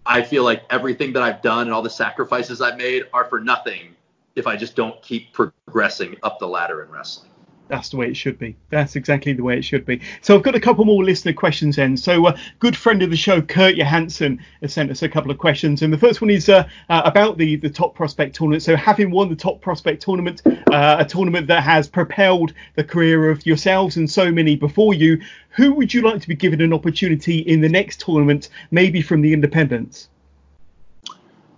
[0.04, 3.38] I feel like everything that I've done and all the sacrifices I've made are for
[3.38, 3.94] nothing
[4.34, 7.31] if I just don't keep progressing up the ladder in wrestling.
[7.72, 8.54] That's the way it should be.
[8.68, 10.02] That's exactly the way it should be.
[10.20, 11.96] So I've got a couple more listener questions then.
[11.96, 15.30] So a uh, good friend of the show, Kurt Johansson, has sent us a couple
[15.30, 18.62] of questions, and the first one is uh, uh, about the the top prospect tournament.
[18.62, 23.30] So having won the top prospect tournament, uh, a tournament that has propelled the career
[23.30, 26.74] of yourselves and so many before you, who would you like to be given an
[26.74, 30.10] opportunity in the next tournament, maybe from the independents?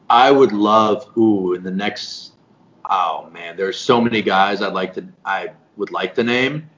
[0.08, 2.34] I would love, ooh, in the next.
[2.88, 5.08] Oh man, there's so many guys I'd like to.
[5.24, 6.68] I would like the name.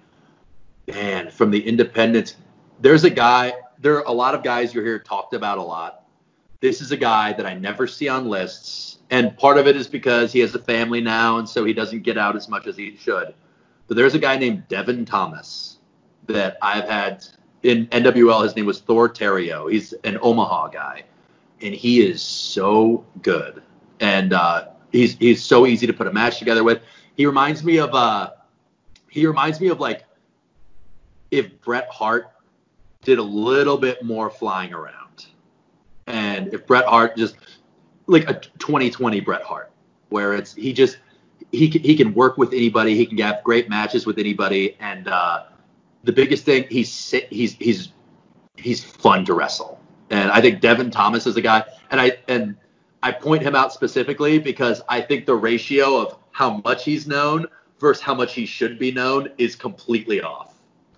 [0.89, 2.37] And from the independents,
[2.81, 6.05] there's a guy, there are a lot of guys you hear talked about a lot.
[6.61, 8.99] This is a guy that I never see on lists.
[9.11, 12.03] And part of it is because he has a family now, and so he doesn't
[12.03, 13.35] get out as much as he should.
[13.87, 15.79] But there's a guy named Devin Thomas
[16.27, 17.25] that I've had
[17.63, 18.43] in NWL.
[18.43, 19.71] His name was Thor Terrio.
[19.71, 21.05] He's an Omaha guy,
[21.61, 23.63] and he is so good.
[24.01, 26.83] And uh, he's he's so easy to put a match together with.
[27.17, 28.31] He reminds me of uh,
[29.17, 30.05] he reminds me of like
[31.31, 32.31] if Bret Hart
[33.03, 35.27] did a little bit more flying around,
[36.07, 37.37] and if Bret Hart just
[38.07, 39.73] like a 2020 Bret Hart,
[40.11, 40.99] where it's he just
[41.51, 45.09] he can, he can work with anybody, he can have great matches with anybody, and
[45.09, 45.45] uh,
[46.05, 47.93] the biggest thing he's he's he's
[48.57, 52.55] he's fun to wrestle, and I think Devin Thomas is a guy, and I and
[53.03, 57.47] I point him out specifically because I think the ratio of how much he's known
[57.79, 60.55] versus how much he should be known is completely off.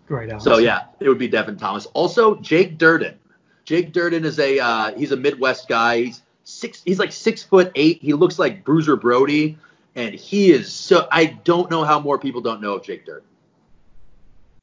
[0.07, 0.41] Great.
[0.41, 1.87] So yeah, it would be Devin Thomas.
[1.87, 3.19] Also, Jake Durden.
[3.65, 6.05] Jake Durden is a uh, he's a Midwest guy.
[6.05, 6.83] He's six.
[6.85, 7.99] He's like six foot eight.
[8.01, 9.59] He looks like Bruiser Brody,
[9.95, 11.07] and he is so.
[11.13, 13.29] I don't know how more people don't know of Jake Durden.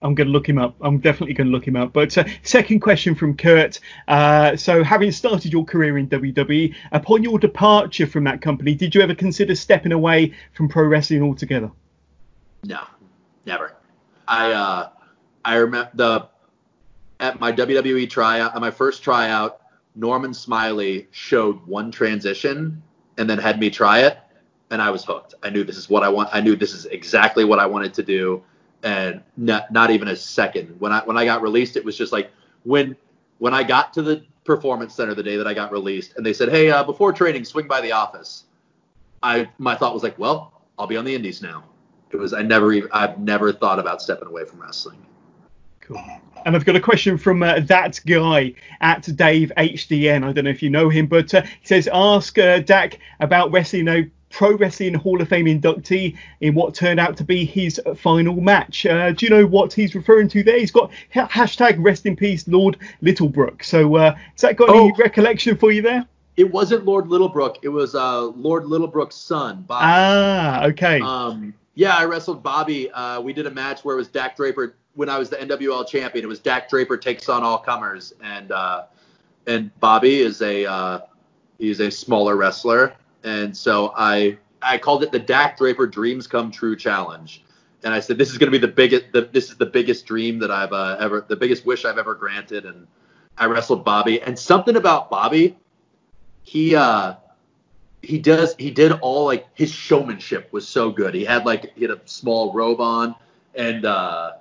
[0.01, 0.76] I'm going to look him up.
[0.82, 1.93] I'm definitely going to look him up.
[1.93, 3.80] But uh, second question from Kurt.
[4.07, 8.93] Uh, so, having started your career in WWE, upon your departure from that company, did
[8.93, 11.72] you ever consider stepping away from pro wrestling altogether?
[12.66, 12.82] No,
[13.45, 13.74] never.
[14.28, 14.89] I uh,
[15.43, 16.28] I remember the
[17.20, 19.61] at my WWE tryout, at my first tryout,
[19.95, 22.82] Norman Smiley showed one transition
[23.18, 24.18] and then had me try it,
[24.72, 25.36] and I was hooked.
[25.43, 26.30] I knew this is what I want.
[26.34, 28.43] I knew this is exactly what I wanted to do,
[28.84, 30.76] and not, not even a second.
[30.80, 32.32] When I when I got released, it was just like
[32.63, 32.95] when
[33.38, 36.34] when I got to the performance center the day that I got released, and they
[36.34, 38.45] said, "Hey, uh, before training, swing by the office."
[39.22, 41.63] I my thought was like, "Well, I'll be on the Indies now."
[42.12, 45.06] It was I never even I've never thought about stepping away from wrestling.
[45.82, 46.03] Cool.
[46.45, 50.24] And I've got a question from uh, that guy at Dave HDN.
[50.24, 53.51] I don't know if you know him, but uh, he says, ask uh, Dak about
[53.51, 57.80] wrestling, a Pro Wrestling Hall of Fame inductee in what turned out to be his
[57.95, 58.86] final match.
[58.86, 60.60] Uh, do you know what he's referring to there?
[60.60, 63.64] He's got ha- hashtag rest in peace Lord Littlebrook.
[63.64, 66.06] So uh, has that got oh, any recollection for you there?
[66.36, 67.60] It wasn't Lord Littlebrook.
[67.62, 69.86] It was uh, Lord Littlebrook's son, Bobby.
[69.88, 70.99] Ah, okay.
[70.99, 72.89] Um, yeah, I wrestled Bobby.
[72.89, 75.88] Uh, we did a match where it was Dak Draper when I was the NWL
[75.88, 76.23] champion.
[76.23, 78.86] It was Dak Draper takes on all comers, and uh,
[79.45, 80.99] and Bobby is a uh,
[81.59, 86.49] he's a smaller wrestler, and so I I called it the Dak Draper Dreams Come
[86.49, 87.43] True Challenge,
[87.84, 90.05] and I said this is going to be the biggest the, this is the biggest
[90.05, 92.88] dream that I've uh, ever the biggest wish I've ever granted, and
[93.38, 95.57] I wrestled Bobby, and something about Bobby,
[96.43, 97.15] he uh
[98.06, 101.14] he does he did all like his showmanship was so good.
[101.14, 103.16] He had like he had a small robe on
[103.56, 104.34] and uh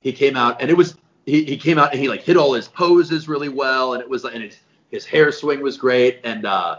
[0.00, 2.52] he came out and it was he, he came out and he like hit all
[2.54, 4.58] his poses really well and it was like and his
[4.90, 6.78] his hair swing was great and uh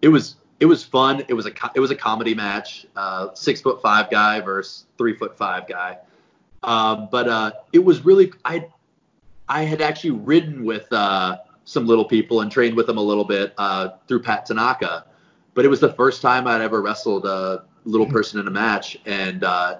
[0.00, 1.24] it was it was fun.
[1.26, 2.86] It was a it was a comedy match.
[2.94, 5.98] Uh, six foot five guy versus three foot five guy.
[6.62, 8.68] Um, but uh, it was really I
[9.48, 13.24] I had actually ridden with uh, some little people and trained with them a little
[13.24, 15.06] bit uh, through Pat Tanaka.
[15.54, 18.14] But it was the first time I'd ever wrestled a little mm-hmm.
[18.14, 19.78] person in a match, and uh,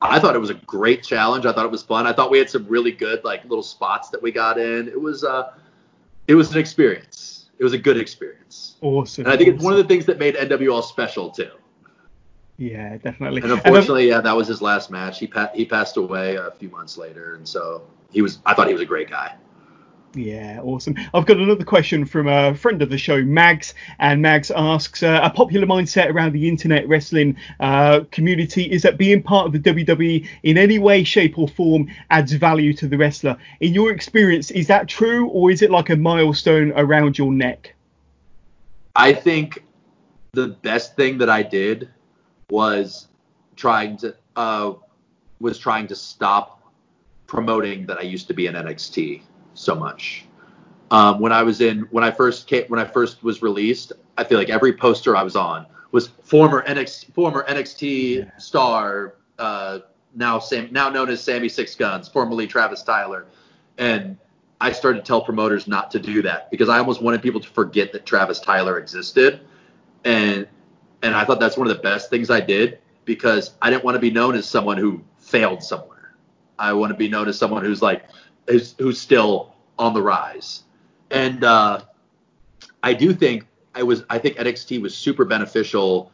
[0.00, 1.46] I thought it was a great challenge.
[1.46, 2.06] I thought it was fun.
[2.06, 4.88] I thought we had some really good like little spots that we got in.
[4.88, 5.52] It was uh,
[6.26, 7.50] it was an experience.
[7.58, 8.76] It was a good experience.
[8.80, 9.24] Awesome.
[9.24, 9.56] And I think awesome.
[9.56, 11.50] it's one of the things that made NWL special too.
[12.56, 13.42] Yeah, definitely.
[13.42, 15.18] And unfortunately, and yeah, that was his last match.
[15.18, 18.38] He pa- he passed away a few months later, and so he was.
[18.46, 19.34] I thought he was a great guy.
[20.14, 20.94] Yeah, awesome.
[21.12, 25.20] I've got another question from a friend of the show, Mags, and Mags asks uh,
[25.22, 29.58] a popular mindset around the internet wrestling uh, community is that being part of the
[29.58, 33.36] WWE in any way, shape, or form adds value to the wrestler.
[33.60, 37.74] In your experience, is that true, or is it like a milestone around your neck?
[38.94, 39.64] I think
[40.32, 41.88] the best thing that I did
[42.50, 43.08] was
[43.56, 44.74] trying to uh,
[45.40, 46.62] was trying to stop
[47.26, 49.22] promoting that I used to be in NXT
[49.54, 50.26] so much.
[50.90, 54.24] Um, when I was in when I first came, when I first was released, I
[54.24, 58.36] feel like every poster I was on was former NXT former NXT yeah.
[58.36, 59.80] star, uh,
[60.14, 63.26] now Sam, now known as Sammy Six Guns, formerly Travis Tyler,
[63.78, 64.16] and
[64.60, 67.48] I started to tell promoters not to do that because I almost wanted people to
[67.48, 69.40] forget that Travis Tyler existed,
[70.04, 70.46] and
[71.02, 73.96] and I thought that's one of the best things I did because I didn't want
[73.96, 76.14] to be known as someone who failed somewhere.
[76.58, 78.04] I want to be known as someone who's like
[78.48, 80.62] who's, who's still on the rise.
[81.10, 81.80] And uh,
[82.82, 86.10] I do think I was I think NXT was super beneficial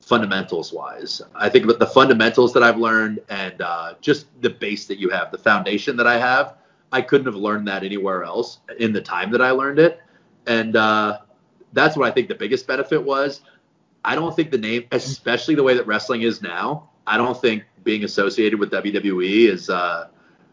[0.00, 1.22] fundamentals wise.
[1.34, 5.10] I think about the fundamentals that I've learned and uh, just the base that you
[5.10, 6.56] have, the foundation that I have.
[6.92, 10.00] I couldn't have learned that anywhere else in the time that I learned it.
[10.46, 11.18] And uh,
[11.72, 13.42] that's what I think the biggest benefit was.
[14.04, 17.64] I don't think the name, especially the way that wrestling is now, I don't think
[17.84, 20.08] being associated with WWE is uh,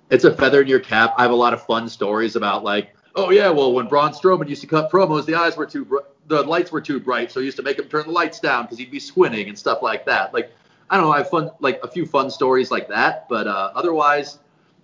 [0.10, 1.14] it's a feather in your cap.
[1.18, 4.48] I have a lot of fun stories about like, oh yeah, well when Braun Strowman
[4.48, 5.98] used to cut promos, the eyes were too, br-
[6.28, 8.64] the lights were too bright, so he used to make him turn the lights down
[8.64, 10.34] because he'd be squinting and stuff like that.
[10.34, 10.52] Like,
[10.90, 13.72] I don't know, I have fun, like a few fun stories like that, but uh,
[13.76, 14.40] otherwise,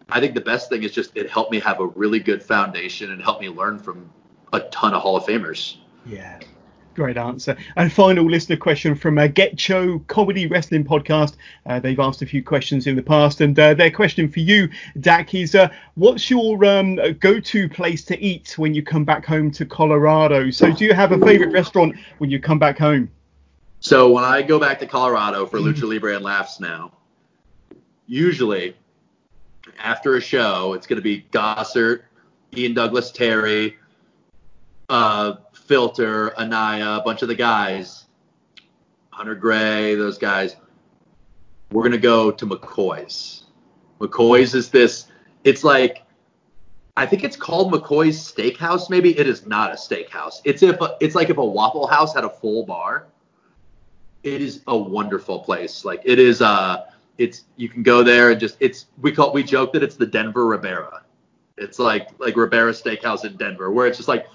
[0.09, 3.11] I think the best thing is just it helped me have a really good foundation
[3.11, 4.09] and helped me learn from
[4.51, 5.77] a ton of Hall of Famers.
[6.05, 6.39] Yeah,
[6.95, 7.57] Great answer.
[7.75, 11.37] And final listener question from a Get Show Comedy Wrestling Podcast.
[11.65, 14.69] Uh, they've asked a few questions in the past, and uh, their question for you,
[14.99, 19.49] Dak, is uh, what's your um, go-to place to eat when you come back home
[19.51, 20.51] to Colorado?
[20.51, 23.09] So, do you have a favorite restaurant when you come back home?
[23.79, 26.91] So, when I go back to Colorado for Lucha Libre and Laughs now,
[28.05, 28.75] usually
[29.79, 32.01] after a show, it's going to be Gossert,
[32.55, 33.77] Ian Douglas Terry,
[34.89, 35.33] uh,
[35.65, 38.05] Filter, Anaya, a bunch of the guys,
[39.11, 40.55] Hunter Gray, those guys.
[41.71, 43.45] We're gonna go to McCoy's.
[43.99, 45.07] McCoy's is this.
[45.43, 46.03] It's like
[46.95, 48.89] I think it's called McCoy's Steakhouse.
[48.89, 50.41] Maybe it is not a steakhouse.
[50.43, 53.07] It's if a, it's like if a Waffle House had a full bar.
[54.23, 55.85] it is a wonderful place.
[55.85, 56.85] Like it is uh
[57.17, 60.05] it's you can go there and just it's we call we joke that it's the
[60.05, 61.03] Denver Ribera.
[61.57, 64.27] It's like like Ribera Steakhouse in Denver, where it's just like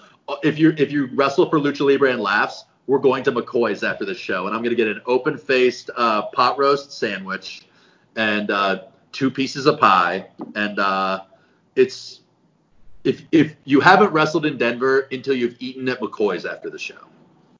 [0.43, 4.05] if you if you wrestle for lucha libre and laughs, we're going to McCoy's after
[4.05, 7.63] the show, and I'm gonna get an open faced uh, pot roast sandwich
[8.17, 11.23] and uh, two pieces of pie, and uh,
[11.77, 12.21] it's
[13.05, 16.99] if if you haven't wrestled in Denver until you've eaten at McCoy's after the show,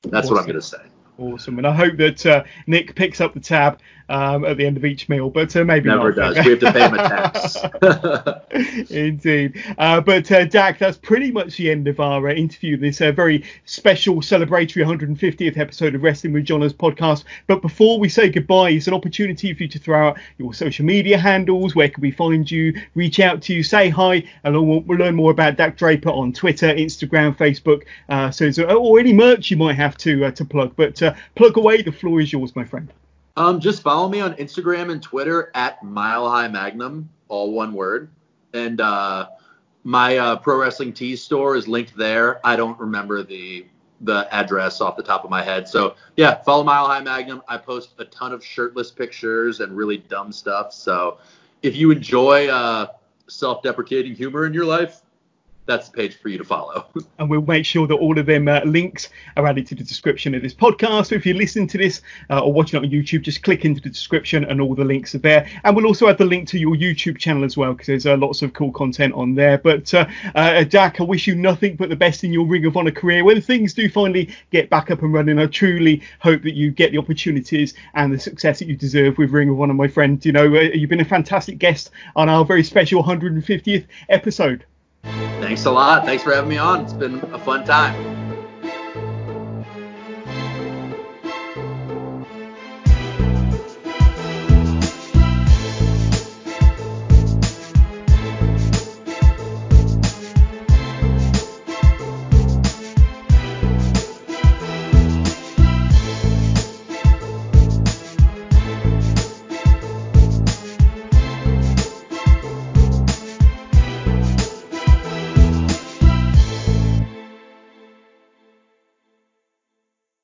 [0.03, 0.35] that's awesome.
[0.35, 0.83] what I'm gonna say.
[1.19, 4.77] Awesome, and I hope that uh, Nick picks up the tab um, at the end
[4.77, 6.35] of each meal, but uh, maybe never not.
[6.35, 6.45] does.
[6.45, 8.91] we have to pay him a tax.
[8.91, 12.77] Indeed, uh, but uh, Dak, that's pretty much the end of our uh, interview.
[12.77, 17.25] This uh, very special celebratory 150th episode of Wrestling with Johners podcast.
[17.47, 20.85] But before we say goodbye, it's an opportunity for you to throw out your social
[20.85, 21.75] media handles.
[21.75, 22.75] Where can we find you?
[22.95, 26.33] Reach out to you, say hi, and we'll, we'll learn more about Dak Draper on
[26.33, 27.85] Twitter, Instagram, Facebook.
[28.09, 30.73] Uh, so, so, or any merch you might have to to plug.
[30.77, 31.01] But
[31.35, 31.83] plug away.
[31.83, 32.93] The floor is yours, my friend.
[33.39, 38.11] Um, just follow me on Instagram and Twitter at Mile High Magnum, all one word.
[38.53, 39.29] And uh,
[39.85, 42.45] my uh, pro wrestling tees store is linked there.
[42.45, 43.65] I don't remember the
[44.01, 45.69] the address off the top of my head.
[45.69, 47.43] So yeah, follow Mile High Magnum.
[47.47, 50.73] I post a ton of shirtless pictures and really dumb stuff.
[50.73, 51.19] So
[51.63, 52.89] if you enjoy uh,
[53.29, 55.03] self-deprecating humor in your life,
[55.69, 56.87] that's the page for you to follow.
[57.19, 60.35] and we'll make sure that all of them uh, links are added to the description
[60.35, 61.09] of this podcast.
[61.09, 62.01] So if you're listening to this
[62.31, 65.15] uh, or watching it on YouTube, just click into the description and all the links
[65.15, 65.47] are there.
[65.65, 68.17] And we'll also add the link to your YouTube channel as well because there's uh,
[68.17, 69.59] lots of cool content on there.
[69.59, 72.77] But uh, uh, Dak, I wish you nothing but the best in your Ring of
[72.77, 73.23] Honor career.
[73.23, 76.93] When things do finally get back up and running, I truly hope that you get
[76.93, 80.25] the opportunities and the success that you deserve with Ring of Honor, my friend.
[80.25, 84.65] You know, uh, you've been a fantastic guest on our very special 150th episode.
[85.41, 86.05] Thanks a lot.
[86.05, 86.85] Thanks for having me on.
[86.85, 88.28] It's been a fun time.